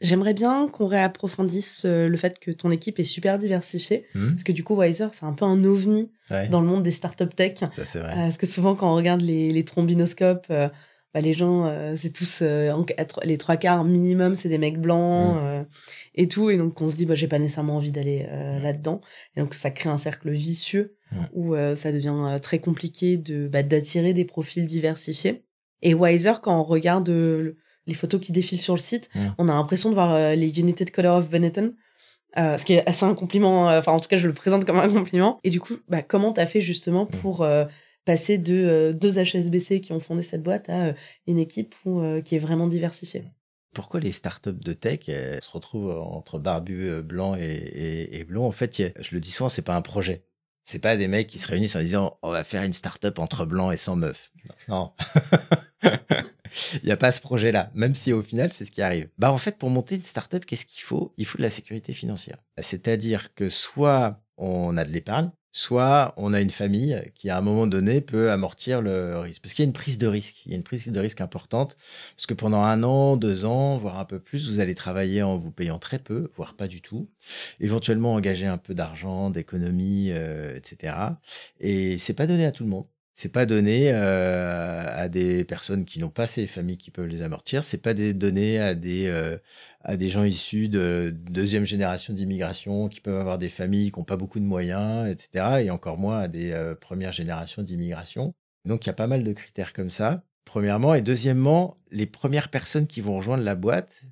J'aimerais 0.00 0.32
bien 0.34 0.68
qu'on 0.68 0.86
réapprofondisse 0.86 1.82
euh, 1.84 2.08
le 2.08 2.16
fait 2.16 2.38
que 2.38 2.50
ton 2.50 2.70
équipe 2.70 2.98
est 2.98 3.04
super 3.04 3.38
diversifiée. 3.38 4.06
Hmm. 4.14 4.30
Parce 4.30 4.44
que 4.44 4.52
du 4.52 4.64
coup, 4.64 4.74
Wiser, 4.76 5.08
c'est 5.12 5.26
un 5.26 5.32
peu 5.34 5.44
un 5.44 5.62
ovni 5.64 6.10
Ouais. 6.30 6.48
dans 6.48 6.60
le 6.60 6.66
monde 6.68 6.82
des 6.84 6.90
startups 6.92 7.26
tech. 7.34 7.58
Ça, 7.68 7.84
c'est 7.84 7.98
vrai. 7.98 8.12
Euh, 8.12 8.14
parce 8.14 8.36
que 8.38 8.46
souvent, 8.46 8.74
quand 8.76 8.90
on 8.92 8.94
regarde 8.96 9.20
les, 9.20 9.50
les 9.50 9.64
trombinoscopes, 9.64 10.46
euh, 10.50 10.68
bah, 11.12 11.20
les 11.20 11.32
gens, 11.32 11.66
euh, 11.66 11.94
c'est 11.96 12.10
tous, 12.12 12.42
les 13.24 13.36
trois 13.36 13.56
quarts 13.56 13.82
minimum, 13.84 14.36
c'est 14.36 14.48
des 14.48 14.58
mecs 14.58 14.80
blancs 14.80 15.34
Mm. 15.34 15.38
euh, 15.44 15.62
et 16.14 16.28
tout. 16.28 16.48
Et 16.50 16.56
donc, 16.56 16.80
on 16.80 16.88
se 16.88 16.94
dit, 16.96 17.04
bah, 17.04 17.14
j'ai 17.16 17.26
pas 17.26 17.40
nécessairement 17.40 17.74
envie 17.76 17.90
d'aller 17.90 18.26
euh, 18.30 18.60
là-dedans. 18.60 19.00
Et 19.36 19.40
donc, 19.40 19.54
ça 19.54 19.70
crée 19.70 19.90
un 19.90 19.96
cercle 19.98 20.30
vicieux 20.30 20.96
où 21.34 21.56
ça 21.74 21.90
devient 21.90 22.38
très 22.40 22.60
compliqué 22.60 23.16
de 23.16 23.48
bah, 23.48 23.64
d'attirer 23.64 24.12
des 24.14 24.24
profils 24.24 24.64
diversifiés. 24.64 25.42
Et 25.82 25.92
Wiser, 25.94 26.34
quand 26.40 26.60
on 26.60 26.62
regarde 26.62 27.08
les 27.86 27.94
photos 27.94 28.20
qui 28.20 28.32
défilent 28.32 28.60
sur 28.60 28.74
le 28.74 28.80
site, 28.80 29.10
on 29.38 29.48
a 29.48 29.52
l'impression 29.52 29.88
de 29.88 29.94
voir 29.94 30.12
euh, 30.12 30.34
les 30.34 30.58
United 30.60 30.90
Color 30.90 31.18
of 31.18 31.30
Benetton. 31.30 31.74
Euh, 32.38 32.56
ce 32.56 32.64
qui 32.64 32.74
est 32.74 32.88
assez 32.88 33.04
un 33.04 33.14
compliment, 33.14 33.68
euh, 33.68 33.80
enfin 33.80 33.90
en 33.90 33.98
tout 33.98 34.08
cas 34.08 34.16
je 34.16 34.28
le 34.28 34.34
présente 34.34 34.64
comme 34.64 34.78
un 34.78 34.88
compliment. 34.92 35.40
Et 35.42 35.50
du 35.50 35.60
coup, 35.60 35.74
bah, 35.88 36.02
comment 36.02 36.32
t'as 36.32 36.46
fait 36.46 36.60
justement 36.60 37.06
pour 37.06 37.46
passer 38.04 38.38
de 38.38 38.92
deux 38.92 39.18
HSBC 39.18 39.80
qui 39.80 39.92
ont 39.92 40.00
fondé 40.00 40.22
cette 40.22 40.42
boîte 40.42 40.68
à 40.68 40.94
une 41.26 41.38
équipe 41.38 41.74
où, 41.84 42.02
qui 42.24 42.36
est 42.36 42.38
vraiment 42.40 42.66
diversifiée? 42.66 43.24
Pourquoi 43.72 44.00
les 44.00 44.10
startups 44.10 44.52
de 44.52 44.72
tech 44.72 45.08
elles 45.08 45.40
se 45.42 45.50
retrouvent 45.50 45.96
entre 45.96 46.40
barbus 46.40 46.88
euh, 46.88 47.02
blancs 47.02 47.38
et, 47.38 47.44
et, 47.44 48.18
et 48.18 48.24
blonds? 48.24 48.46
En 48.46 48.50
fait, 48.50 48.82
je 48.98 49.14
le 49.14 49.20
dis 49.20 49.30
souvent, 49.30 49.48
c'est 49.48 49.62
pas 49.62 49.76
un 49.76 49.82
projet. 49.82 50.24
C'est 50.64 50.80
pas 50.80 50.96
des 50.96 51.06
mecs 51.08 51.28
qui 51.28 51.38
se 51.38 51.46
réunissent 51.46 51.76
en 51.76 51.80
disant 51.80 52.18
on 52.22 52.30
va 52.30 52.42
faire 52.42 52.62
une 52.64 52.72
startup 52.72 53.18
entre 53.18 53.44
blancs 53.44 53.72
et 53.72 53.76
sans 53.76 53.96
meufs. 53.96 54.32
Non. 54.68 54.92
Il 56.82 56.86
n'y 56.86 56.92
a 56.92 56.96
pas 56.96 57.12
ce 57.12 57.20
projet-là, 57.20 57.70
même 57.74 57.94
si 57.94 58.12
au 58.12 58.22
final, 58.22 58.52
c'est 58.52 58.64
ce 58.64 58.70
qui 58.70 58.82
arrive. 58.82 59.08
Bah, 59.18 59.32
en 59.32 59.38
fait, 59.38 59.58
pour 59.58 59.70
monter 59.70 59.96
une 59.96 60.02
startup, 60.02 60.44
qu'est-ce 60.44 60.66
qu'il 60.66 60.82
faut? 60.82 61.12
Il 61.16 61.26
faut 61.26 61.38
de 61.38 61.42
la 61.42 61.50
sécurité 61.50 61.92
financière. 61.92 62.38
C'est-à-dire 62.58 63.34
que 63.34 63.48
soit 63.48 64.20
on 64.36 64.76
a 64.76 64.84
de 64.84 64.90
l'épargne, 64.90 65.30
soit 65.52 66.14
on 66.16 66.32
a 66.32 66.40
une 66.40 66.50
famille 66.50 67.00
qui, 67.14 67.28
à 67.30 67.38
un 67.38 67.40
moment 67.40 67.66
donné, 67.66 68.00
peut 68.00 68.30
amortir 68.30 68.80
le 68.82 69.18
risque. 69.18 69.42
Parce 69.42 69.54
qu'il 69.54 69.64
y 69.64 69.66
a 69.66 69.68
une 69.68 69.72
prise 69.72 69.98
de 69.98 70.06
risque. 70.06 70.46
Il 70.46 70.52
y 70.52 70.54
a 70.54 70.56
une 70.56 70.62
prise 70.62 70.88
de 70.88 71.00
risque 71.00 71.20
importante. 71.20 71.76
Parce 72.16 72.26
que 72.26 72.34
pendant 72.34 72.62
un 72.62 72.82
an, 72.82 73.16
deux 73.16 73.44
ans, 73.44 73.76
voire 73.76 73.98
un 73.98 74.04
peu 74.04 74.20
plus, 74.20 74.48
vous 74.48 74.60
allez 74.60 74.74
travailler 74.74 75.22
en 75.22 75.36
vous 75.36 75.50
payant 75.50 75.78
très 75.78 75.98
peu, 75.98 76.30
voire 76.34 76.54
pas 76.54 76.68
du 76.68 76.80
tout. 76.80 77.10
Éventuellement 77.60 78.14
engager 78.14 78.46
un 78.46 78.58
peu 78.58 78.74
d'argent, 78.74 79.30
d'économie, 79.30 80.08
euh, 80.10 80.56
etc. 80.56 80.94
Et 81.60 81.98
c'est 81.98 82.14
pas 82.14 82.26
donné 82.26 82.46
à 82.46 82.52
tout 82.52 82.64
le 82.64 82.70
monde. 82.70 82.86
C'est 83.14 83.28
pas 83.28 83.44
donné 83.44 83.90
euh, 83.92 84.84
à 84.86 85.08
des 85.08 85.44
personnes 85.44 85.84
qui 85.84 85.98
n'ont 85.98 86.08
pas 86.10 86.26
ces 86.26 86.46
familles 86.46 86.78
qui 86.78 86.90
peuvent 86.90 87.06
les 87.06 87.22
amortir. 87.22 87.64
C'est 87.64 87.78
pas 87.78 87.92
donné 87.94 88.58
à 88.58 88.74
des 88.74 89.06
euh, 89.08 89.36
à 89.82 89.96
des 89.96 90.08
gens 90.08 90.24
issus 90.24 90.68
de 90.68 91.14
deuxième 91.30 91.64
génération 91.64 92.12
d'immigration 92.14 92.88
qui 92.88 93.00
peuvent 93.00 93.18
avoir 93.18 93.38
des 93.38 93.48
familles 93.48 93.92
qui 93.92 93.98
n'ont 93.98 94.04
pas 94.04 94.16
beaucoup 94.16 94.40
de 94.40 94.44
moyens, 94.44 95.08
etc. 95.08 95.62
Et 95.64 95.70
encore 95.70 95.98
moins 95.98 96.20
à 96.20 96.28
des 96.28 96.52
euh, 96.52 96.74
premières 96.74 97.12
générations 97.12 97.62
d'immigration. 97.62 98.34
Donc 98.64 98.86
il 98.86 98.88
y 98.88 98.90
a 98.90 98.94
pas 98.94 99.06
mal 99.06 99.24
de 99.24 99.32
critères 99.32 99.72
comme 99.72 99.90
ça. 99.90 100.22
Premièrement 100.44 100.94
et 100.94 101.02
deuxièmement, 101.02 101.78
les 101.90 102.06
premières 102.06 102.48
personnes 102.48 102.86
qui 102.86 103.00
vont 103.00 103.16
rejoindre 103.16 103.44
la 103.44 103.54
boîte, 103.54 104.02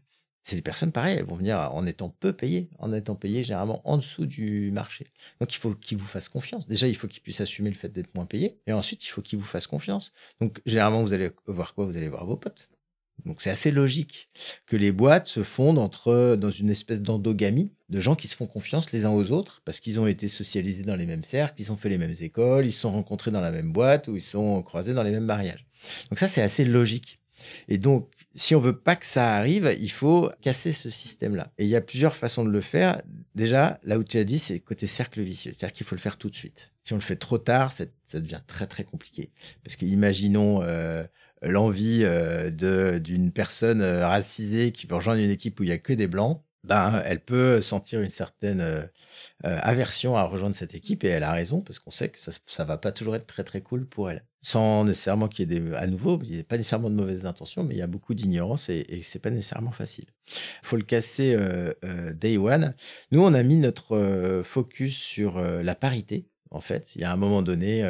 c'est 0.49 0.57
des 0.57 0.63
personnes 0.63 0.93
pareilles, 0.93 1.19
elles 1.19 1.27
vont 1.27 1.37
venir 1.37 1.59
en 1.59 1.85
étant 1.85 2.09
peu 2.09 2.33
payées, 2.33 2.71
en 2.79 2.95
étant 2.95 3.15
payées 3.15 3.45
généralement 3.45 3.83
en 3.87 3.99
dessous 3.99 4.25
du 4.25 4.71
marché. 4.71 5.07
Donc 5.41 5.55
il 5.55 5.59
faut 5.59 5.75
qu'ils 5.75 5.99
vous 5.99 6.07
fassent 6.07 6.31
confiance. 6.31 6.67
Déjà, 6.67 6.89
il 6.89 6.97
faut 6.97 7.07
qu'ils 7.07 7.21
puissent 7.21 7.43
assumer 7.43 7.69
le 7.69 7.77
fait 7.77 7.91
d'être 7.91 8.15
moins 8.15 8.25
payés. 8.25 8.59
Et 8.67 8.73
ensuite, 8.73 9.05
il 9.05 9.09
faut 9.09 9.21
qu'ils 9.21 9.39
vous 9.39 9.45
fassent 9.45 9.67
confiance. 9.67 10.13
Donc 10.41 10.63
généralement, 10.65 11.03
vous 11.03 11.13
allez 11.13 11.31
voir 11.47 11.75
quoi? 11.75 11.85
Vous 11.85 11.99
allez 11.99 12.09
voir 12.09 12.25
vos 12.25 12.39
potes. 12.39 12.71
Donc 13.27 13.43
c'est 13.43 13.51
assez 13.51 13.71
logique 13.71 14.31
que 14.65 14.77
les 14.77 14.91
boîtes 14.91 15.27
se 15.27 15.43
fondent 15.43 15.91
dans 16.41 16.51
une 16.51 16.71
espèce 16.71 17.03
d'endogamie 17.03 17.73
de 17.91 18.01
gens 18.01 18.15
qui 18.15 18.29
se 18.29 18.37
font 18.37 18.47
confiance 18.47 18.91
les 18.93 19.05
uns 19.05 19.11
aux 19.11 19.31
autres 19.33 19.61
parce 19.67 19.81
qu'ils 19.81 20.01
ont 20.01 20.07
été 20.07 20.29
socialisés 20.29 20.85
dans 20.85 20.97
les 20.97 21.05
mêmes 21.05 21.25
cercles, 21.25 21.61
ils 21.61 21.71
ont 21.73 21.77
fait 21.77 21.91
les 21.91 21.99
mêmes 21.99 22.15
écoles, 22.21 22.65
ils 22.65 22.73
se 22.73 22.81
sont 22.81 22.93
rencontrés 22.93 23.33
dans 23.33 23.41
la 23.43 23.51
même 23.51 23.73
boîte 23.73 24.09
ou 24.09 24.17
ils 24.17 24.23
sont 24.23 24.63
croisés 24.63 24.95
dans 24.95 25.03
les 25.03 25.11
mêmes 25.11 25.27
mariages. 25.27 25.67
Donc 26.09 26.19
ça 26.19 26.29
c'est 26.29 26.43
assez 26.43 26.65
logique. 26.65 27.19
Et 27.69 27.79
donc 27.79 28.11
si 28.39 28.55
on 28.55 28.61
veut 28.61 28.77
pas 28.77 28.97
que 28.97 29.07
ça 29.07 29.37
arrive, 29.37 29.75
il 29.81 29.91
faut 29.91 30.31
casser 30.41 30.73
ce 30.73 30.91
système-là. 30.91 31.53
Et 31.59 31.65
il 31.65 31.69
y 31.69 31.77
a 31.77 31.81
plusieurs 31.81 32.15
façons 32.15 32.45
de 32.45 32.51
le 32.51 32.61
faire. 32.61 33.03
Déjà, 33.35 33.81
là 33.83 33.99
où 33.99 34.05
tu 34.05 34.19
as 34.19 34.25
dit, 34.25 34.39
c'est 34.39 34.61
côté 34.61 34.87
cercle 34.87 35.21
vicieux, 35.21 35.53
c'est-à-dire 35.53 35.75
qu'il 35.75 35.87
faut 35.87 35.95
le 35.95 36.01
faire 36.01 36.17
tout 36.17 36.31
de 36.31 36.37
suite. 36.37 36.71
Si 36.85 36.93
on 36.93 36.97
le 36.97 37.03
fait 37.03 37.17
trop 37.17 37.39
tard, 37.39 37.73
ça, 37.73 37.85
devient 38.15 38.41
très 38.47 38.67
très 38.67 38.85
compliqué. 38.85 39.31
Parce 39.65 39.77
que 39.77 39.85
imaginons 39.85 40.63
euh, 40.63 41.05
l'envie 41.43 42.03
euh, 42.05 42.51
d'une 43.01 43.33
personne 43.33 43.83
euh, 43.83 44.07
racisée 44.07 44.73
qui 44.73 44.87
veut 44.87 44.97
rejoindre 44.97 45.21
une 45.21 45.31
équipe 45.31 45.59
où 45.61 45.65
il 45.65 45.69
y 45.69 45.73
a 45.73 45.79
que 45.79 45.93
des 45.93 46.07
blancs, 46.07 46.43
ben 46.65 47.03
elle 47.05 47.21
peut 47.21 47.61
sentir 47.61 48.01
une 48.01 48.11
certaine 48.11 48.91
aversion 49.43 50.17
à 50.17 50.25
rejoindre 50.25 50.57
cette 50.57 50.75
équipe 50.75 51.05
et 51.05 51.09
elle 51.09 51.23
a 51.23 51.33
raison 51.33 51.61
parce 51.61 51.79
qu'on 51.79 51.93
sait 51.93 52.09
que 52.09 52.19
ça 52.19 52.33
ça 52.47 52.65
va 52.65 52.77
pas 52.77 52.93
toujours 52.93 53.15
être 53.17 53.27
très 53.27 53.45
très 53.45 53.63
cool 53.63 53.87
pour 53.87 54.11
elle. 54.11 54.25
Sans 54.41 54.85
nécessairement 54.85 55.27
qu'il 55.27 55.51
y 55.51 55.57
ait 55.57 55.61
des 55.61 55.75
à 55.75 55.87
nouveau, 55.89 56.21
il 56.23 56.31
n'y 56.31 56.41
a 56.41 56.45
pas 56.45 56.57
nécessairement 56.57 56.91
de 56.91 56.95
mauvaises 56.95 57.27
intentions, 57.27 57.65
mais 57.65 57.75
il 57.75 57.79
y 57.79 57.83
a 57.83 57.89
beaucoup 57.89 58.15
d'ignorance 58.15 58.69
et, 58.69 59.01
c'est 59.03 59.19
pas 59.19 59.31
nécessairement 59.31 59.73
facile. 59.73 60.07
Faut 60.63 60.77
le 60.77 60.85
casser 60.85 61.35
euh, 61.35 61.73
euh, 61.85 62.13
day 62.13 62.39
one. 62.39 62.75
Nous 63.11 63.21
on 63.21 63.35
a 63.35 63.43
mis 63.43 63.57
notre 63.57 63.97
euh, 63.97 64.45
focus 64.45 64.97
sur 64.97 65.39
euh, 65.39 65.63
la 65.63 65.75
parité. 65.75 66.29
En 66.51 66.61
fait, 66.61 66.95
il 66.95 67.03
y 67.03 67.05
a 67.05 67.13
un 67.13 67.17
moment 67.17 67.43
donné. 67.43 67.83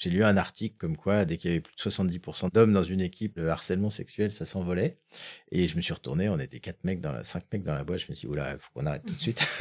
J'ai 0.00 0.08
lu 0.08 0.24
un 0.24 0.38
article 0.38 0.76
comme 0.78 0.96
quoi, 0.96 1.26
dès 1.26 1.36
qu'il 1.36 1.50
y 1.50 1.52
avait 1.52 1.60
plus 1.60 1.74
de 1.76 1.90
70% 1.90 2.50
d'hommes 2.54 2.72
dans 2.72 2.84
une 2.84 3.02
équipe, 3.02 3.36
le 3.36 3.50
harcèlement 3.50 3.90
sexuel, 3.90 4.32
ça 4.32 4.46
s'envolait. 4.46 4.96
Et 5.52 5.66
je 5.66 5.76
me 5.76 5.82
suis 5.82 5.92
retourné, 5.92 6.30
on 6.30 6.38
était 6.38 6.58
quatre 6.58 6.84
mecs 6.84 7.02
dans 7.02 7.12
la, 7.12 7.22
cinq 7.22 7.44
mecs 7.52 7.64
dans 7.64 7.74
la 7.74 7.84
boîte. 7.84 8.00
Je 8.00 8.06
me 8.08 8.14
suis 8.14 8.26
dit, 8.26 8.32
oula, 8.32 8.54
il 8.54 8.58
faut 8.58 8.70
qu'on 8.72 8.86
arrête 8.86 9.04
tout 9.04 9.14
de 9.14 9.20
suite. 9.20 9.42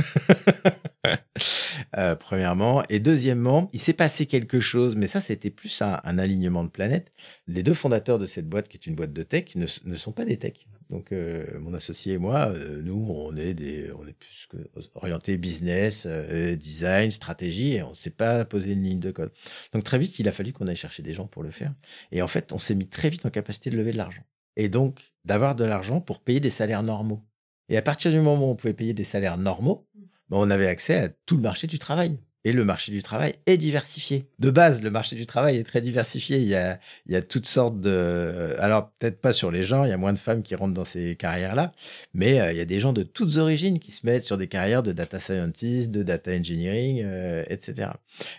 Euh, 1.97 2.15
premièrement. 2.15 2.83
Et 2.89 2.99
deuxièmement, 2.99 3.69
il 3.71 3.79
s'est 3.79 3.93
passé 3.93 4.25
quelque 4.25 4.59
chose, 4.59 4.95
mais 4.95 5.07
ça, 5.07 5.21
c'était 5.21 5.49
plus 5.49 5.81
un, 5.81 5.99
un 6.03 6.17
alignement 6.19 6.63
de 6.63 6.69
planète. 6.69 7.13
Les 7.47 7.63
deux 7.63 7.73
fondateurs 7.73 8.19
de 8.19 8.25
cette 8.25 8.47
boîte, 8.47 8.67
qui 8.67 8.75
est 8.75 8.85
une 8.85 8.95
boîte 8.95 9.13
de 9.13 9.23
tech, 9.23 9.55
ne, 9.55 9.65
ne 9.85 9.95
sont 9.95 10.11
pas 10.11 10.25
des 10.25 10.37
techs. 10.37 10.67
Donc, 10.89 11.11
euh, 11.11 11.45
mon 11.59 11.73
associé 11.75 12.13
et 12.13 12.17
moi, 12.17 12.49
euh, 12.49 12.81
nous, 12.81 13.05
on 13.09 13.35
est 13.35 13.53
des, 13.53 13.91
on 13.91 14.07
est 14.07 14.13
plus 14.13 14.47
que 14.49 14.57
orientés 14.95 15.37
business, 15.37 16.07
euh, 16.07 16.55
design, 16.55 17.11
stratégie, 17.11 17.73
et 17.73 17.83
on 17.83 17.91
ne 17.91 17.95
s'est 17.95 18.09
pas 18.09 18.43
posé 18.43 18.73
une 18.73 18.83
ligne 18.83 18.99
de 18.99 19.11
code. 19.11 19.31
Donc, 19.71 19.83
très 19.83 19.99
vite, 19.99 20.17
il 20.17 20.27
a 20.27 20.31
fallu 20.31 20.51
qu'on 20.51 20.67
aille 20.67 20.75
chercher 20.75 21.03
des 21.03 21.13
gens 21.13 21.27
pour 21.27 21.43
le 21.43 21.51
faire. 21.51 21.73
Et 22.11 22.23
en 22.23 22.27
fait, 22.27 22.53
on 22.53 22.59
s'est 22.59 22.73
mis 22.73 22.87
très 22.87 23.09
vite 23.09 23.25
en 23.25 23.29
capacité 23.29 23.69
de 23.69 23.77
lever 23.77 23.91
de 23.91 23.97
l'argent. 23.97 24.23
Et 24.55 24.67
donc, 24.67 25.13
d'avoir 25.25 25.55
de 25.55 25.63
l'argent 25.63 26.01
pour 26.01 26.21
payer 26.21 26.39
des 26.39 26.49
salaires 26.49 26.81
normaux. 26.83 27.23
Et 27.69 27.77
à 27.77 27.83
partir 27.83 28.11
du 28.11 28.19
moment 28.19 28.47
où 28.47 28.51
on 28.51 28.55
pouvait 28.55 28.73
payer 28.73 28.93
des 28.93 29.03
salaires 29.03 29.37
normaux, 29.37 29.87
ben, 30.29 30.37
on 30.37 30.49
avait 30.49 30.67
accès 30.67 30.95
à 30.95 31.09
tout 31.09 31.35
le 31.35 31.43
marché 31.43 31.67
du 31.67 31.77
travail. 31.77 32.17
Et 32.45 32.53
le 32.53 32.63
marché 32.63 32.93
du 32.93 33.03
travail 33.03 33.35
est 33.47 33.57
diversifié. 33.57 34.25
De 34.39 34.49
base, 34.49 34.81
le 34.81 34.89
marché 34.89 35.17
du 35.17 35.25
travail 35.25 35.57
est 35.57 35.65
très 35.65 35.81
diversifié. 35.81 36.37
Il 36.37 36.47
y 36.47 36.55
a, 36.55 37.21
toutes 37.21 37.47
sortes 37.47 37.81
de... 37.81 38.55
Alors, 38.59 38.91
peut-être 38.97 39.19
pas 39.19 39.33
sur 39.33 39.51
les 39.51 39.65
gens, 39.65 39.83
il 39.83 39.89
y 39.89 39.93
a 39.93 39.97
moins 39.97 40.13
de 40.13 40.19
femmes 40.19 40.41
qui 40.41 40.55
rentrent 40.55 40.73
dans 40.73 40.85
ces 40.85 41.17
carrières-là, 41.17 41.73
mais 42.13 42.39
euh, 42.39 42.53
il 42.53 42.57
y 42.57 42.61
a 42.61 42.65
des 42.65 42.79
gens 42.79 42.93
de 42.93 43.03
toutes 43.03 43.35
origines 43.35 43.79
qui 43.79 43.91
se 43.91 44.05
mettent 44.05 44.23
sur 44.23 44.37
des 44.37 44.47
carrières 44.47 44.83
de 44.83 44.93
data 44.93 45.19
scientist, 45.19 45.91
de 45.91 46.01
data 46.01 46.31
engineering, 46.31 47.01
euh, 47.03 47.43
etc. 47.49 47.89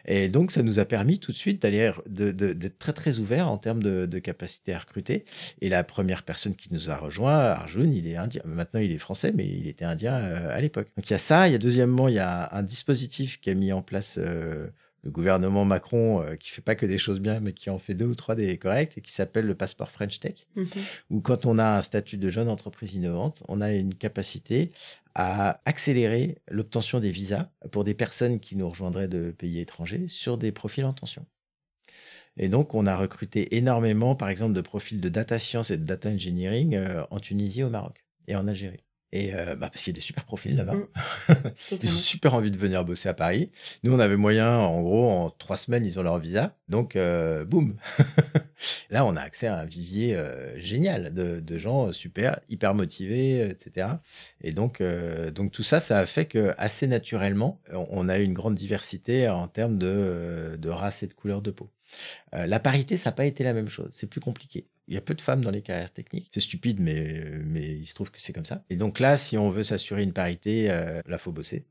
Et 0.07 0.29
donc, 0.29 0.51
ça 0.51 0.63
nous 0.63 0.79
a 0.79 0.87
permis 0.87 1.19
tout 1.19 1.33
de 1.33 1.37
suite 1.37 1.61
d'aller 1.61 1.93
d'être 2.07 2.79
très, 2.79 2.95
très 2.95 3.19
ouverts 3.19 3.49
en 3.49 3.59
termes 3.59 3.83
de, 3.83 4.07
de 4.07 4.19
capacité 4.19 4.73
à 4.73 4.79
recruter. 4.79 5.27
Et 5.61 5.69
la 5.69 5.85
première 5.85 6.23
personne 6.23 6.55
qui 6.55 6.73
nous 6.73 6.89
a 6.89 6.97
rejoint, 6.97 7.37
Arjun, 7.37 7.91
il 7.93 8.09
est 8.09 8.17
indien. 8.17 8.41
Maintenant, 8.47 8.81
il 8.81 8.93
est 8.93 8.99
français, 8.99 9.33
mais 9.35 9.47
il 9.47 9.69
était 9.69 9.85
indien 9.85 10.15
euh, 10.15 10.57
à 10.57 10.61
l'époque. 10.63 10.89
Donc, 10.97 11.09
il 11.09 11.13
y 11.13 11.17
a 11.17 11.19
ça. 11.19 11.49
Il 11.49 11.53
y 11.53 11.55
a 11.55 11.59
deuxièmement, 11.59 12.09
il 12.09 12.15
y 12.15 12.19
a 12.19 12.49
un 12.53 12.63
dispositif 12.63 13.41
qui 13.43 13.51
a 13.51 13.55
mis 13.55 13.73
en 13.73 13.83
place 13.83 13.90
euh, 14.19 14.69
le 15.03 15.11
gouvernement 15.11 15.65
Macron, 15.65 16.23
euh, 16.23 16.37
qui 16.37 16.51
fait 16.51 16.63
pas 16.63 16.75
que 16.75 16.87
des 16.87 16.99
choses 16.99 17.21
bien, 17.21 17.41
mais 17.41 17.53
qui 17.53 17.71
en 17.71 17.79
fait 17.79 17.95
deux 17.95 18.07
ou 18.07 18.15
trois 18.15 18.35
des 18.35 18.59
correctes, 18.59 18.99
et 18.99 19.01
qui 19.01 19.13
s'appelle 19.13 19.47
le 19.47 19.55
passeport 19.55 19.91
French 19.91 20.21
Tech, 20.21 20.47
où 21.11 21.21
quand 21.21 21.47
on 21.47 21.59
a 21.59 21.79
un 21.79 21.83
statut 21.83 22.19
de 22.19 22.29
jeune 22.29 22.49
entreprise 22.49 22.95
innovante, 22.95 23.43
on 23.49 23.61
a 23.61 23.73
une 23.73 23.95
capacité 23.95 24.73
à 25.15 25.61
accélérer 25.65 26.39
l'obtention 26.49 27.01
des 27.01 27.11
visas 27.11 27.51
pour 27.73 27.85
des 27.85 27.95
personnes 27.95 28.41
qui 28.41 28.57
nous 28.57 28.69
rejoindraient 28.69 29.09
de 29.09 29.33
pays 29.33 29.59
étrangers 29.59 30.07
sur 30.09 30.39
des 30.39 30.53
profils 30.53 30.85
en 30.85 30.93
tension. 30.93 31.27
Et 32.37 32.49
donc, 32.49 32.75
on 32.75 32.87
a 32.87 32.97
recruté 32.97 33.57
énormément, 33.57 34.15
par 34.15 34.29
exemple, 34.29 34.55
de 34.55 34.61
profils 34.61 35.01
de 35.01 35.09
data 35.09 35.39
science 35.39 35.71
et 35.71 35.77
de 35.77 35.85
data 35.85 36.09
engineering 36.09 36.75
euh, 36.75 37.05
en 37.11 37.19
Tunisie, 37.19 37.63
au 37.63 37.71
Maroc 37.71 38.05
et 38.29 38.37
en 38.37 38.47
Algérie. 38.47 38.85
Et 39.13 39.35
euh, 39.35 39.57
bah, 39.57 39.69
parce 39.71 39.83
qu'il 39.83 39.93
y 39.93 39.95
a 39.95 39.99
des 39.99 40.01
super 40.01 40.25
profils 40.25 40.55
là-bas. 40.57 40.75
Mm. 40.75 41.35
ils 41.83 41.91
ont 41.93 41.97
super 41.97 42.35
envie 42.35 42.51
de 42.53 42.57
venir 42.57 42.85
bosser 42.85 43.09
à 43.09 43.15
Paris. 43.15 43.51
Nous, 43.83 43.93
on 43.93 43.99
avait 43.99 44.17
moyen, 44.17 44.57
en 44.59 44.81
gros, 44.83 45.11
en 45.11 45.31
trois 45.31 45.57
semaines, 45.57 45.85
ils 45.85 45.99
ont 45.99 46.03
leur 46.03 46.19
visa. 46.19 46.57
Donc, 46.69 46.95
euh, 46.95 47.45
boum. 47.45 47.77
Là, 48.91 49.05
on 49.05 49.17
a 49.17 49.21
accès 49.21 49.47
à 49.47 49.59
un 49.59 49.65
vivier 49.65 50.15
euh, 50.15 50.59
génial 50.61 51.13
de, 51.13 51.41
de 51.41 51.59
gens 51.59 51.93
super, 51.93 52.39
hyper 52.49 52.75
motivés, 52.75 53.49
etc. 53.49 53.89
Et 54.43 54.53
donc, 54.53 54.81
euh, 54.81 55.31
donc 55.31 55.51
tout 55.51 55.63
ça, 55.63 55.81
ça 55.81 55.99
a 55.99 56.07
fait 56.07 56.27
que 56.27 56.55
assez 56.59 56.87
naturellement, 56.87 57.61
on- 57.73 58.09
a 58.09 58.19
eu 58.19 58.23
une 58.25 58.35
grande 58.35 58.55
diversité 58.55 59.29
en 59.29 59.47
termes 59.49 59.79
de, 59.79 60.57
de 60.59 60.69
race 60.69 61.03
et 61.03 61.07
de 61.07 61.15
couleur 61.15 61.43
de 61.43 61.51
peau. 61.51 61.71
Euh, 62.35 62.47
la 62.47 62.61
parité, 62.61 62.97
ça 62.97 63.11
n'a 63.11 63.15
pas 63.15 63.25
été 63.27 63.45
la 63.45 63.53
même 63.55 63.69
chose. 63.69 63.91
C'est 63.93 64.07
plus 64.09 64.21
compliqué. 64.21 64.67
Il 64.91 64.95
y 64.95 64.99
a 64.99 65.01
peu 65.01 65.15
de 65.15 65.21
femmes 65.21 65.43
dans 65.43 65.53
les 65.53 65.63
carrières 65.63 65.93
techniques. 65.93 66.29
C'est 66.33 66.41
stupide, 66.41 66.81
mais, 66.81 67.79
il 67.79 67.87
se 67.87 67.95
trouve 67.95 68.11
que 68.11 68.21
c'est 68.21 68.33
comme 68.33 68.45
ça. 68.45 68.65
Et 68.71 68.77
donc 68.77 68.99
là, 68.99 69.17
si 69.17 69.39
on 69.39 69.49
veut 69.49 69.63
s'assurer 69.63 70.03
une 70.03 70.13
parité, 70.13 70.69
euh, 70.69 71.01
là, 71.07 71.17
faut 71.17 71.31
bosser. 71.31 71.65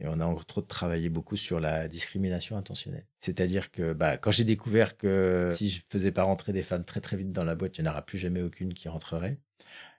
Et 0.00 0.08
on 0.08 0.18
a 0.18 0.24
entre 0.24 0.58
autres 0.58 0.66
travaillé 0.66 1.08
beaucoup 1.08 1.36
sur 1.36 1.60
la 1.60 1.86
discrimination 1.86 2.56
intentionnelle. 2.56 3.06
C'est-à-dire 3.20 3.70
que 3.70 3.92
bah, 3.92 4.16
quand 4.16 4.32
j'ai 4.32 4.42
découvert 4.42 4.96
que 4.96 5.50
si 5.54 5.70
je 5.70 5.82
faisais 5.88 6.10
pas 6.10 6.24
rentrer 6.24 6.52
des 6.52 6.64
femmes 6.64 6.84
très 6.84 7.00
très 7.00 7.16
vite 7.16 7.30
dans 7.30 7.44
la 7.44 7.54
boîte, 7.54 7.78
il 7.78 7.82
n'y 7.82 7.88
en 7.88 7.92
aura 7.92 8.02
plus 8.02 8.18
jamais 8.18 8.42
aucune 8.42 8.74
qui 8.74 8.88
rentrerait. 8.88 9.38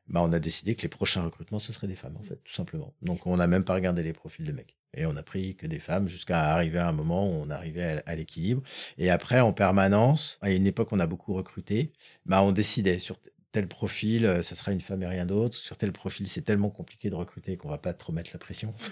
Bah, 0.09 0.21
on 0.23 0.33
a 0.33 0.39
décidé 0.39 0.75
que 0.75 0.81
les 0.81 0.87
prochains 0.87 1.23
recrutements, 1.23 1.59
ce 1.59 1.71
seraient 1.71 1.87
des 1.87 1.95
femmes, 1.95 2.17
en 2.17 2.23
fait, 2.23 2.37
tout 2.43 2.53
simplement. 2.53 2.93
Donc, 3.03 3.27
on 3.27 3.37
n'a 3.37 3.47
même 3.47 3.63
pas 3.63 3.75
regardé 3.75 4.01
les 4.01 4.13
profils 4.13 4.45
de 4.45 4.51
mecs. 4.51 4.75
Et 4.95 5.05
on 5.05 5.15
a 5.15 5.23
pris 5.23 5.55
que 5.55 5.67
des 5.67 5.77
femmes 5.77 6.07
jusqu'à 6.07 6.51
arriver 6.51 6.79
à 6.79 6.87
un 6.87 6.91
moment 6.91 7.27
où 7.27 7.43
on 7.43 7.49
arrivait 7.51 8.01
à, 8.05 8.15
l'équilibre. 8.15 8.63
Et 8.97 9.11
après, 9.11 9.39
en 9.39 9.53
permanence, 9.53 10.39
à 10.41 10.51
une 10.51 10.65
époque, 10.65 10.89
on 10.91 10.99
a 10.99 11.05
beaucoup 11.05 11.35
recruté. 11.35 11.91
Bah, 12.25 12.41
on 12.41 12.51
décidait 12.51 12.97
sur 12.97 13.19
tel 13.51 13.67
profil, 13.67 14.25
euh, 14.25 14.43
ça 14.43 14.55
sera 14.55 14.71
une 14.71 14.81
femme 14.81 15.01
et 15.03 15.07
rien 15.07 15.25
d'autre. 15.25 15.57
Sur 15.57 15.77
tel 15.77 15.91
profil, 15.91 16.27
c'est 16.27 16.41
tellement 16.41 16.69
compliqué 16.69 17.09
de 17.09 17.15
recruter 17.15 17.57
qu'on 17.57 17.69
va 17.69 17.77
pas 17.77 17.93
trop 17.93 18.13
mettre 18.13 18.31
la 18.33 18.39
pression. 18.39 18.73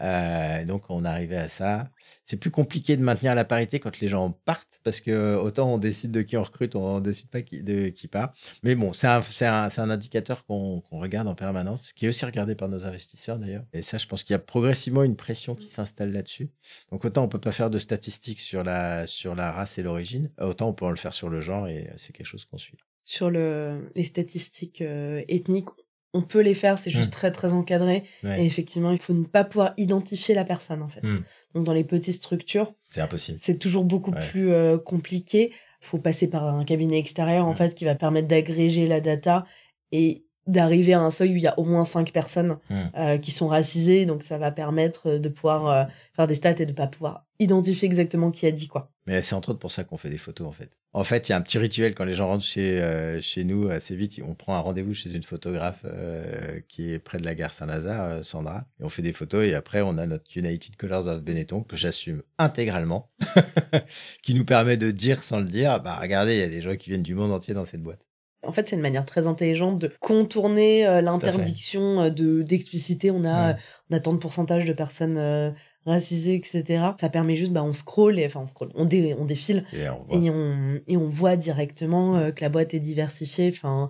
Euh, 0.00 0.64
donc, 0.64 0.88
on 0.88 1.04
arrivait 1.04 1.36
à 1.36 1.48
ça. 1.48 1.90
C'est 2.24 2.36
plus 2.38 2.50
compliqué 2.50 2.96
de 2.96 3.02
maintenir 3.02 3.34
la 3.34 3.44
parité 3.44 3.80
quand 3.80 4.00
les 4.00 4.08
gens 4.08 4.30
partent 4.30 4.80
parce 4.82 5.00
que 5.00 5.36
autant 5.36 5.74
on 5.74 5.78
décide 5.78 6.10
de 6.10 6.22
qui 6.22 6.36
on 6.36 6.42
recrute, 6.42 6.74
on 6.74 7.00
décide 7.00 7.28
pas 7.28 7.40
de 7.42 7.88
qui 7.88 8.08
part. 8.08 8.32
Mais 8.62 8.74
bon, 8.74 8.92
c'est 8.92 9.06
un, 9.06 9.20
un, 9.20 9.68
un 9.76 9.90
indicateur 9.90 10.46
qu'on 10.46 10.82
regarde 10.90 11.28
en 11.28 11.34
permanence, 11.34 11.92
qui 11.92 12.06
est 12.06 12.08
aussi 12.08 12.24
regardé 12.24 12.54
par 12.54 12.68
nos 12.68 12.86
investisseurs 12.86 13.38
d'ailleurs. 13.38 13.64
Et 13.74 13.82
ça, 13.82 13.98
je 13.98 14.06
pense 14.06 14.22
qu'il 14.24 14.32
y 14.32 14.36
a 14.36 14.40
progressivement 14.40 15.02
une 15.02 15.16
pression 15.16 15.54
qui 15.54 15.68
s'installe 15.68 16.12
là-dessus. 16.12 16.50
Donc 16.90 17.04
autant 17.04 17.24
on 17.24 17.28
peut 17.28 17.40
pas 17.40 17.52
faire 17.52 17.70
de 17.70 17.78
statistiques 17.78 18.40
sur 18.40 18.64
la, 18.64 19.06
sur 19.06 19.34
la 19.34 19.52
race 19.52 19.76
et 19.78 19.82
l'origine, 19.82 20.30
autant 20.40 20.68
on 20.68 20.74
peut 20.74 20.88
le 20.88 20.96
faire 20.96 21.14
sur 21.14 21.28
le 21.28 21.40
genre 21.40 21.68
et 21.68 21.90
c'est 21.96 22.14
quelque 22.14 22.26
chose 22.26 22.46
qu'on 22.46 22.58
suit. 22.58 22.78
Sur 23.08 23.30
le, 23.30 23.88
les 23.94 24.02
statistiques 24.02 24.82
euh, 24.82 25.22
ethniques, 25.28 25.68
on 26.12 26.22
peut 26.22 26.40
les 26.40 26.54
faire, 26.54 26.76
c'est 26.76 26.90
juste 26.90 27.10
Mm. 27.10 27.12
très 27.12 27.30
très 27.30 27.52
encadré. 27.52 28.02
Ouais, 28.24 28.42
Et 28.42 28.44
effectivement, 28.46 28.90
il 28.90 28.98
faut 28.98 29.12
ne 29.14 29.24
pas 29.24 29.44
pouvoir 29.44 29.74
identifier 29.76 30.34
la 30.34 30.44
personne 30.44 30.82
en 30.82 30.88
fait. 30.88 31.02
Mm. 31.04 31.22
Donc 31.54 31.64
dans 31.64 31.72
les 31.72 31.84
petites 31.84 32.14
structures, 32.16 32.74
c'est 32.90 33.00
impossible. 33.00 33.38
c'est 33.40 33.58
toujours 33.58 33.84
beaucoup 33.84 34.10
Ouais. 34.10 34.18
plus 34.28 34.50
euh, 34.52 34.76
compliqué. 34.76 35.52
Il 35.82 35.86
faut 35.86 35.98
passer 35.98 36.28
par 36.28 36.44
un 36.46 36.64
cabinet 36.64 36.98
extérieur 36.98 37.46
en 37.46 37.52
Mm. 37.52 37.56
fait 37.56 37.74
qui 37.76 37.84
va 37.84 37.94
permettre 37.94 38.26
d'agréger 38.26 38.88
la 38.88 39.00
data 39.00 39.46
et 39.92 40.24
d'arriver 40.46 40.92
à 40.94 41.00
un 41.00 41.10
seuil 41.10 41.32
où 41.32 41.36
il 41.36 41.42
y 41.42 41.46
a 41.46 41.58
au 41.58 41.64
moins 41.64 41.84
cinq 41.84 42.12
personnes 42.12 42.56
Mm. 42.70 42.74
euh, 42.96 43.18
qui 43.18 43.30
sont 43.30 43.48
racisées. 43.48 44.06
Donc 44.06 44.22
ça 44.22 44.38
va 44.38 44.50
permettre 44.50 45.16
de 45.18 45.28
pouvoir 45.28 45.66
euh, 45.68 45.84
faire 46.14 46.26
des 46.26 46.34
stats 46.34 46.54
et 46.58 46.66
de 46.66 46.72
pas 46.72 46.86
pouvoir 46.86 47.26
identifier 47.38 47.86
exactement 47.86 48.30
qui 48.30 48.46
a 48.46 48.50
dit 48.50 48.68
quoi. 48.68 48.90
Mais 49.06 49.22
c'est 49.22 49.34
entre 49.34 49.50
autres 49.50 49.58
pour 49.60 49.70
ça 49.70 49.84
qu'on 49.84 49.96
fait 49.96 50.08
des 50.10 50.18
photos 50.18 50.46
en 50.48 50.52
fait. 50.52 50.70
En 50.92 51.04
fait, 51.04 51.28
il 51.28 51.32
y 51.32 51.34
a 51.34 51.36
un 51.36 51.40
petit 51.42 51.58
rituel 51.58 51.94
quand 51.94 52.04
les 52.04 52.14
gens 52.14 52.26
rentrent 52.28 52.44
chez, 52.44 52.80
euh, 52.80 53.20
chez 53.20 53.44
nous 53.44 53.68
assez 53.68 53.94
vite. 53.94 54.18
On 54.26 54.34
prend 54.34 54.56
un 54.56 54.60
rendez-vous 54.60 54.94
chez 54.94 55.12
une 55.14 55.22
photographe 55.22 55.80
euh, 55.84 56.60
qui 56.68 56.90
est 56.92 56.98
près 56.98 57.18
de 57.18 57.24
la 57.24 57.34
gare 57.34 57.52
Saint-Lazare, 57.52 58.24
Sandra, 58.24 58.64
et 58.80 58.84
on 58.84 58.88
fait 58.88 59.02
des 59.02 59.12
photos. 59.12 59.44
Et 59.44 59.54
après, 59.54 59.82
on 59.82 59.98
a 59.98 60.06
notre 60.06 60.24
United 60.36 60.76
Colors 60.76 61.06
of 61.06 61.22
Benetton 61.22 61.62
que 61.62 61.76
j'assume 61.76 62.22
intégralement, 62.38 63.10
qui 64.22 64.34
nous 64.34 64.44
permet 64.44 64.76
de 64.76 64.90
dire 64.90 65.22
sans 65.22 65.38
le 65.38 65.44
dire, 65.46 65.80
bah 65.80 65.98
regardez, 66.00 66.34
il 66.34 66.40
y 66.40 66.44
a 66.44 66.48
des 66.48 66.62
gens 66.62 66.74
qui 66.76 66.88
viennent 66.90 67.02
du 67.02 67.14
monde 67.14 67.32
entier 67.32 67.54
dans 67.54 67.64
cette 67.64 67.82
boîte. 67.82 68.05
En 68.46 68.52
fait, 68.52 68.68
c'est 68.68 68.76
une 68.76 68.82
manière 68.82 69.04
très 69.04 69.26
intelligente 69.26 69.78
de 69.78 69.90
contourner 70.00 70.86
euh, 70.86 71.00
l'interdiction 71.00 72.00
euh, 72.02 72.10
de 72.10 72.42
d'expliciter. 72.42 73.10
On 73.10 73.24
a, 73.24 73.52
Ouais. 73.52 73.56
on 73.90 73.96
a 73.96 74.00
tant 74.00 74.12
de 74.12 74.18
pourcentage 74.18 74.64
de 74.64 74.72
personnes 74.72 75.16
euh, 75.18 75.50
racisées, 75.84 76.34
etc. 76.34 76.64
Ça 77.00 77.08
permet 77.08 77.36
juste, 77.36 77.52
bah, 77.52 77.62
on 77.62 77.72
scroll, 77.72 78.18
et, 78.18 78.26
enfin 78.26 78.40
on 78.42 78.46
scroll, 78.46 78.70
on, 78.74 78.84
dé- 78.84 79.14
on 79.18 79.24
défile 79.24 79.64
Et 79.72 79.88
on 79.88 80.02
voit. 80.04 80.18
et 80.18 80.30
on 80.30 80.80
et 80.88 80.96
on 80.96 81.08
voit 81.08 81.36
directement 81.36 82.16
euh, 82.16 82.30
que 82.32 82.42
la 82.42 82.48
boîte 82.48 82.74
est 82.74 82.80
diversifiée. 82.80 83.50
Enfin, 83.54 83.88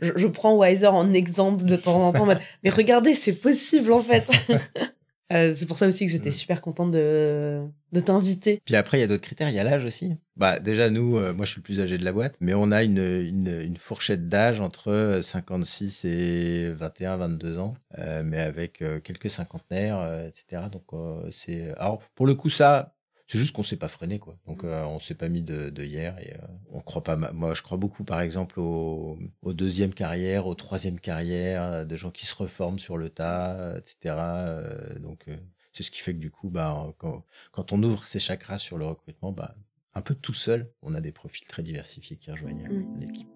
je, 0.00 0.12
je 0.16 0.26
prends 0.26 0.56
Wiser 0.56 0.86
en 0.86 1.12
exemple 1.12 1.64
de 1.64 1.76
temps 1.76 2.00
en 2.08 2.12
temps, 2.12 2.26
mais 2.62 2.70
regardez, 2.70 3.14
c'est 3.14 3.32
possible 3.34 3.92
en 3.92 4.00
fait. 4.02 4.28
Euh, 5.32 5.52
c'est 5.54 5.66
pour 5.66 5.76
ça 5.76 5.86
aussi 5.86 6.06
que 6.06 6.12
j'étais 6.12 6.30
Mm. 6.30 6.32
super 6.32 6.62
contente 6.62 6.90
de 6.90 7.62
de 7.92 8.00
t'inviter. 8.00 8.60
Puis 8.66 8.76
après, 8.76 8.98
il 8.98 9.00
y 9.00 9.04
a 9.04 9.06
d'autres 9.06 9.22
critères. 9.22 9.48
Il 9.48 9.54
y 9.54 9.58
a 9.58 9.64
l'âge 9.64 9.84
aussi. 9.86 10.14
Bah, 10.36 10.58
déjà, 10.58 10.90
nous, 10.90 11.16
euh, 11.16 11.32
moi, 11.32 11.46
je 11.46 11.52
suis 11.52 11.60
le 11.60 11.62
plus 11.64 11.80
âgé 11.80 11.96
de 11.96 12.04
la 12.04 12.12
boîte, 12.12 12.34
mais 12.40 12.52
on 12.54 12.70
a 12.70 12.82
une, 12.82 12.98
une, 12.98 13.60
une 13.62 13.76
fourchette 13.78 14.28
d'âge 14.28 14.60
entre 14.60 15.20
56 15.22 16.04
et 16.04 16.70
21, 16.72 17.16
22 17.16 17.58
ans, 17.58 17.74
euh, 17.98 18.22
mais 18.24 18.40
avec 18.40 18.82
euh, 18.82 19.00
quelques 19.00 19.30
cinquantenaires, 19.30 19.98
euh, 20.00 20.28
etc. 20.28 20.64
Donc, 20.70 20.84
euh, 20.92 21.28
c'est. 21.32 21.72
Alors, 21.78 22.02
pour 22.14 22.26
le 22.26 22.34
coup, 22.34 22.50
ça. 22.50 22.94
C'est 23.30 23.38
juste 23.38 23.52
qu'on 23.52 23.62
s'est 23.62 23.76
pas 23.76 23.88
freiné, 23.88 24.18
quoi. 24.18 24.38
Donc, 24.46 24.64
euh, 24.64 24.84
on 24.86 25.00
s'est 25.00 25.14
pas 25.14 25.28
mis 25.28 25.42
de, 25.42 25.68
de 25.68 25.84
hier 25.84 26.18
et 26.18 26.32
euh, 26.32 26.46
on 26.72 26.80
croit 26.80 27.04
pas. 27.04 27.14
Moi, 27.16 27.52
je 27.52 27.62
crois 27.62 27.76
beaucoup, 27.76 28.02
par 28.02 28.20
exemple, 28.22 28.58
au, 28.58 29.18
au 29.42 29.52
deuxième 29.52 29.92
carrière, 29.92 30.46
au 30.46 30.54
troisième 30.54 30.98
carrière, 30.98 31.62
euh, 31.62 31.84
de 31.84 31.94
gens 31.94 32.10
qui 32.10 32.24
se 32.24 32.34
reforment 32.34 32.78
sur 32.78 32.96
le 32.96 33.10
tas, 33.10 33.76
etc. 33.76 34.14
Euh, 34.18 34.98
donc, 34.98 35.24
euh, 35.28 35.36
c'est 35.74 35.82
ce 35.82 35.90
qui 35.90 36.00
fait 36.00 36.14
que 36.14 36.18
du 36.18 36.30
coup, 36.30 36.48
bah, 36.48 36.92
quand, 36.96 37.22
quand 37.52 37.72
on 37.72 37.82
ouvre 37.82 38.06
ses 38.06 38.18
chakras 38.18 38.56
sur 38.56 38.78
le 38.78 38.86
recrutement, 38.86 39.30
bah, 39.30 39.54
un 39.94 40.00
peu 40.00 40.14
tout 40.14 40.32
seul, 40.34 40.70
on 40.82 40.94
a 40.94 41.00
des 41.02 41.12
profils 41.12 41.46
très 41.46 41.62
diversifiés 41.62 42.16
qui 42.16 42.30
rejoignent 42.30 42.66
euh, 42.66 42.78
Mm. 42.80 43.00
l'équipe. 43.00 43.28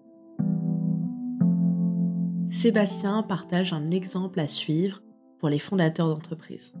Sébastien 2.49 3.23
partage 3.23 3.73
un 3.73 3.91
exemple 3.91 4.39
à 4.39 4.47
suivre 4.47 5.01
pour 5.39 5.49
les 5.49 5.59
fondateurs 5.59 6.07
d'entreprise. 6.07 6.73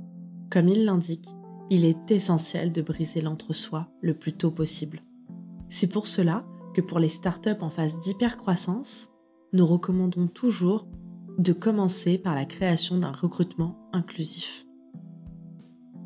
Comme 0.49 0.67
il 0.69 0.85
l'indique, 0.85 1.27
il 1.69 1.85
est 1.85 2.11
essentiel 2.11 2.71
de 2.71 2.81
briser 2.81 3.21
l'entre-soi 3.21 3.87
le 4.01 4.13
plus 4.13 4.33
tôt 4.33 4.51
possible. 4.51 5.01
C'est 5.69 5.87
pour 5.87 6.07
cela 6.07 6.45
que 6.73 6.81
pour 6.81 6.99
les 6.99 7.09
startups 7.09 7.61
en 7.61 7.69
phase 7.69 7.99
d'hypercroissance, 8.01 9.09
nous 9.53 9.65
recommandons 9.65 10.27
toujours 10.27 10.87
de 11.37 11.53
commencer 11.53 12.17
par 12.17 12.35
la 12.35 12.45
création 12.45 12.97
d'un 12.97 13.11
recrutement 13.11 13.77
inclusif. 13.91 14.65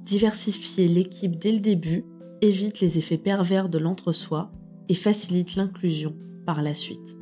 Diversifier 0.04 0.88
l'équipe 0.88 1.38
dès 1.38 1.52
le 1.52 1.60
début 1.60 2.06
évite 2.42 2.80
les 2.80 2.98
effets 2.98 3.18
pervers 3.18 3.68
de 3.68 3.78
l'entre-soi 3.78 4.52
et 4.90 4.94
facilite 4.94 5.56
l'inclusion 5.56 6.16
par 6.46 6.62
la 6.62 6.74
suite. 6.74 7.18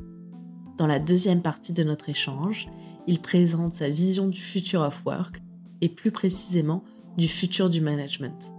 Dans 0.78 0.86
la 0.86 0.98
deuxième 0.98 1.42
partie 1.42 1.72
de 1.72 1.82
notre 1.82 2.08
échange, 2.08 2.68
il 3.06 3.20
présente 3.20 3.74
sa 3.74 3.88
vision 3.88 4.28
du 4.28 4.40
future 4.40 4.82
of 4.82 5.02
work 5.04 5.42
et 5.80 5.88
plus 5.88 6.10
précisément 6.10 6.84
du 7.16 7.28
futur 7.28 7.70
du 7.70 7.80
management. 7.80 8.52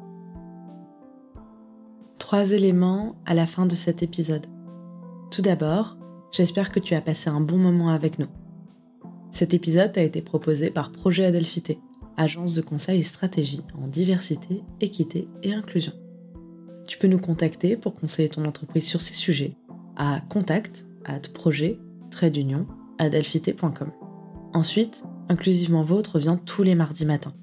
Trois 2.17 2.51
éléments 2.51 3.15
à 3.25 3.33
la 3.33 3.45
fin 3.45 3.65
de 3.65 3.75
cet 3.75 4.03
épisode. 4.03 4.47
Tout 5.31 5.41
d'abord, 5.41 5.97
j'espère 6.31 6.71
que 6.71 6.79
tu 6.79 6.93
as 6.93 7.01
passé 7.01 7.29
un 7.29 7.41
bon 7.41 7.57
moment 7.57 7.89
avec 7.89 8.19
nous. 8.19 8.27
Cet 9.31 9.53
épisode 9.53 9.97
a 9.97 10.01
été 10.01 10.21
proposé 10.21 10.71
par 10.71 10.91
Projet 10.91 11.25
Adelphité, 11.25 11.79
agence 12.17 12.55
de 12.55 12.61
conseil 12.61 12.99
et 12.99 13.03
stratégie 13.03 13.61
en 13.81 13.87
diversité, 13.87 14.63
équité 14.81 15.27
et 15.43 15.53
inclusion. 15.53 15.93
Tu 16.87 16.97
peux 16.97 17.07
nous 17.07 17.19
contacter 17.19 17.77
pour 17.77 17.93
conseiller 17.93 18.29
ton 18.29 18.45
entreprise 18.45 18.87
sur 18.87 19.01
ces 19.01 19.13
sujets 19.13 19.55
à 19.95 20.21
contact 20.29 20.85
at 21.05 21.21
projet 21.33 21.79
adelphité.com. 22.97 23.91
Ensuite, 24.53 25.03
Inclusivement 25.29 25.83
Vôtre 25.83 26.15
revient 26.15 26.37
tous 26.45 26.63
les 26.63 26.73
mardis 26.73 27.05
matins. 27.05 27.33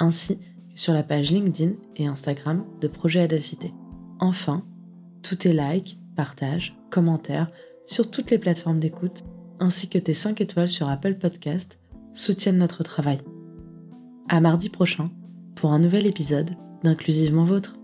ainsi 0.00 0.38
que 0.38 0.44
sur 0.74 0.92
la 0.92 1.02
page 1.02 1.30
LinkedIn 1.30 1.72
et 1.96 2.06
Instagram 2.06 2.64
de 2.80 2.88
Projet 2.88 3.20
Adelphité. 3.20 3.72
Enfin, 4.18 4.64
tous 5.22 5.36
tes 5.36 5.52
likes, 5.52 5.98
partages, 6.16 6.76
commentaires 6.90 7.50
sur 7.86 8.10
toutes 8.10 8.30
les 8.30 8.38
plateformes 8.38 8.80
d'écoute, 8.80 9.24
ainsi 9.60 9.88
que 9.88 9.98
tes 9.98 10.14
5 10.14 10.40
étoiles 10.40 10.68
sur 10.68 10.88
Apple 10.88 11.14
Podcast 11.14 11.78
soutiennent 12.12 12.58
notre 12.58 12.82
travail. 12.82 13.18
À 14.28 14.40
mardi 14.40 14.68
prochain 14.68 15.10
pour 15.54 15.72
un 15.72 15.78
nouvel 15.78 16.06
épisode 16.06 16.50
d'Inclusivement 16.82 17.44
Vôtre. 17.44 17.76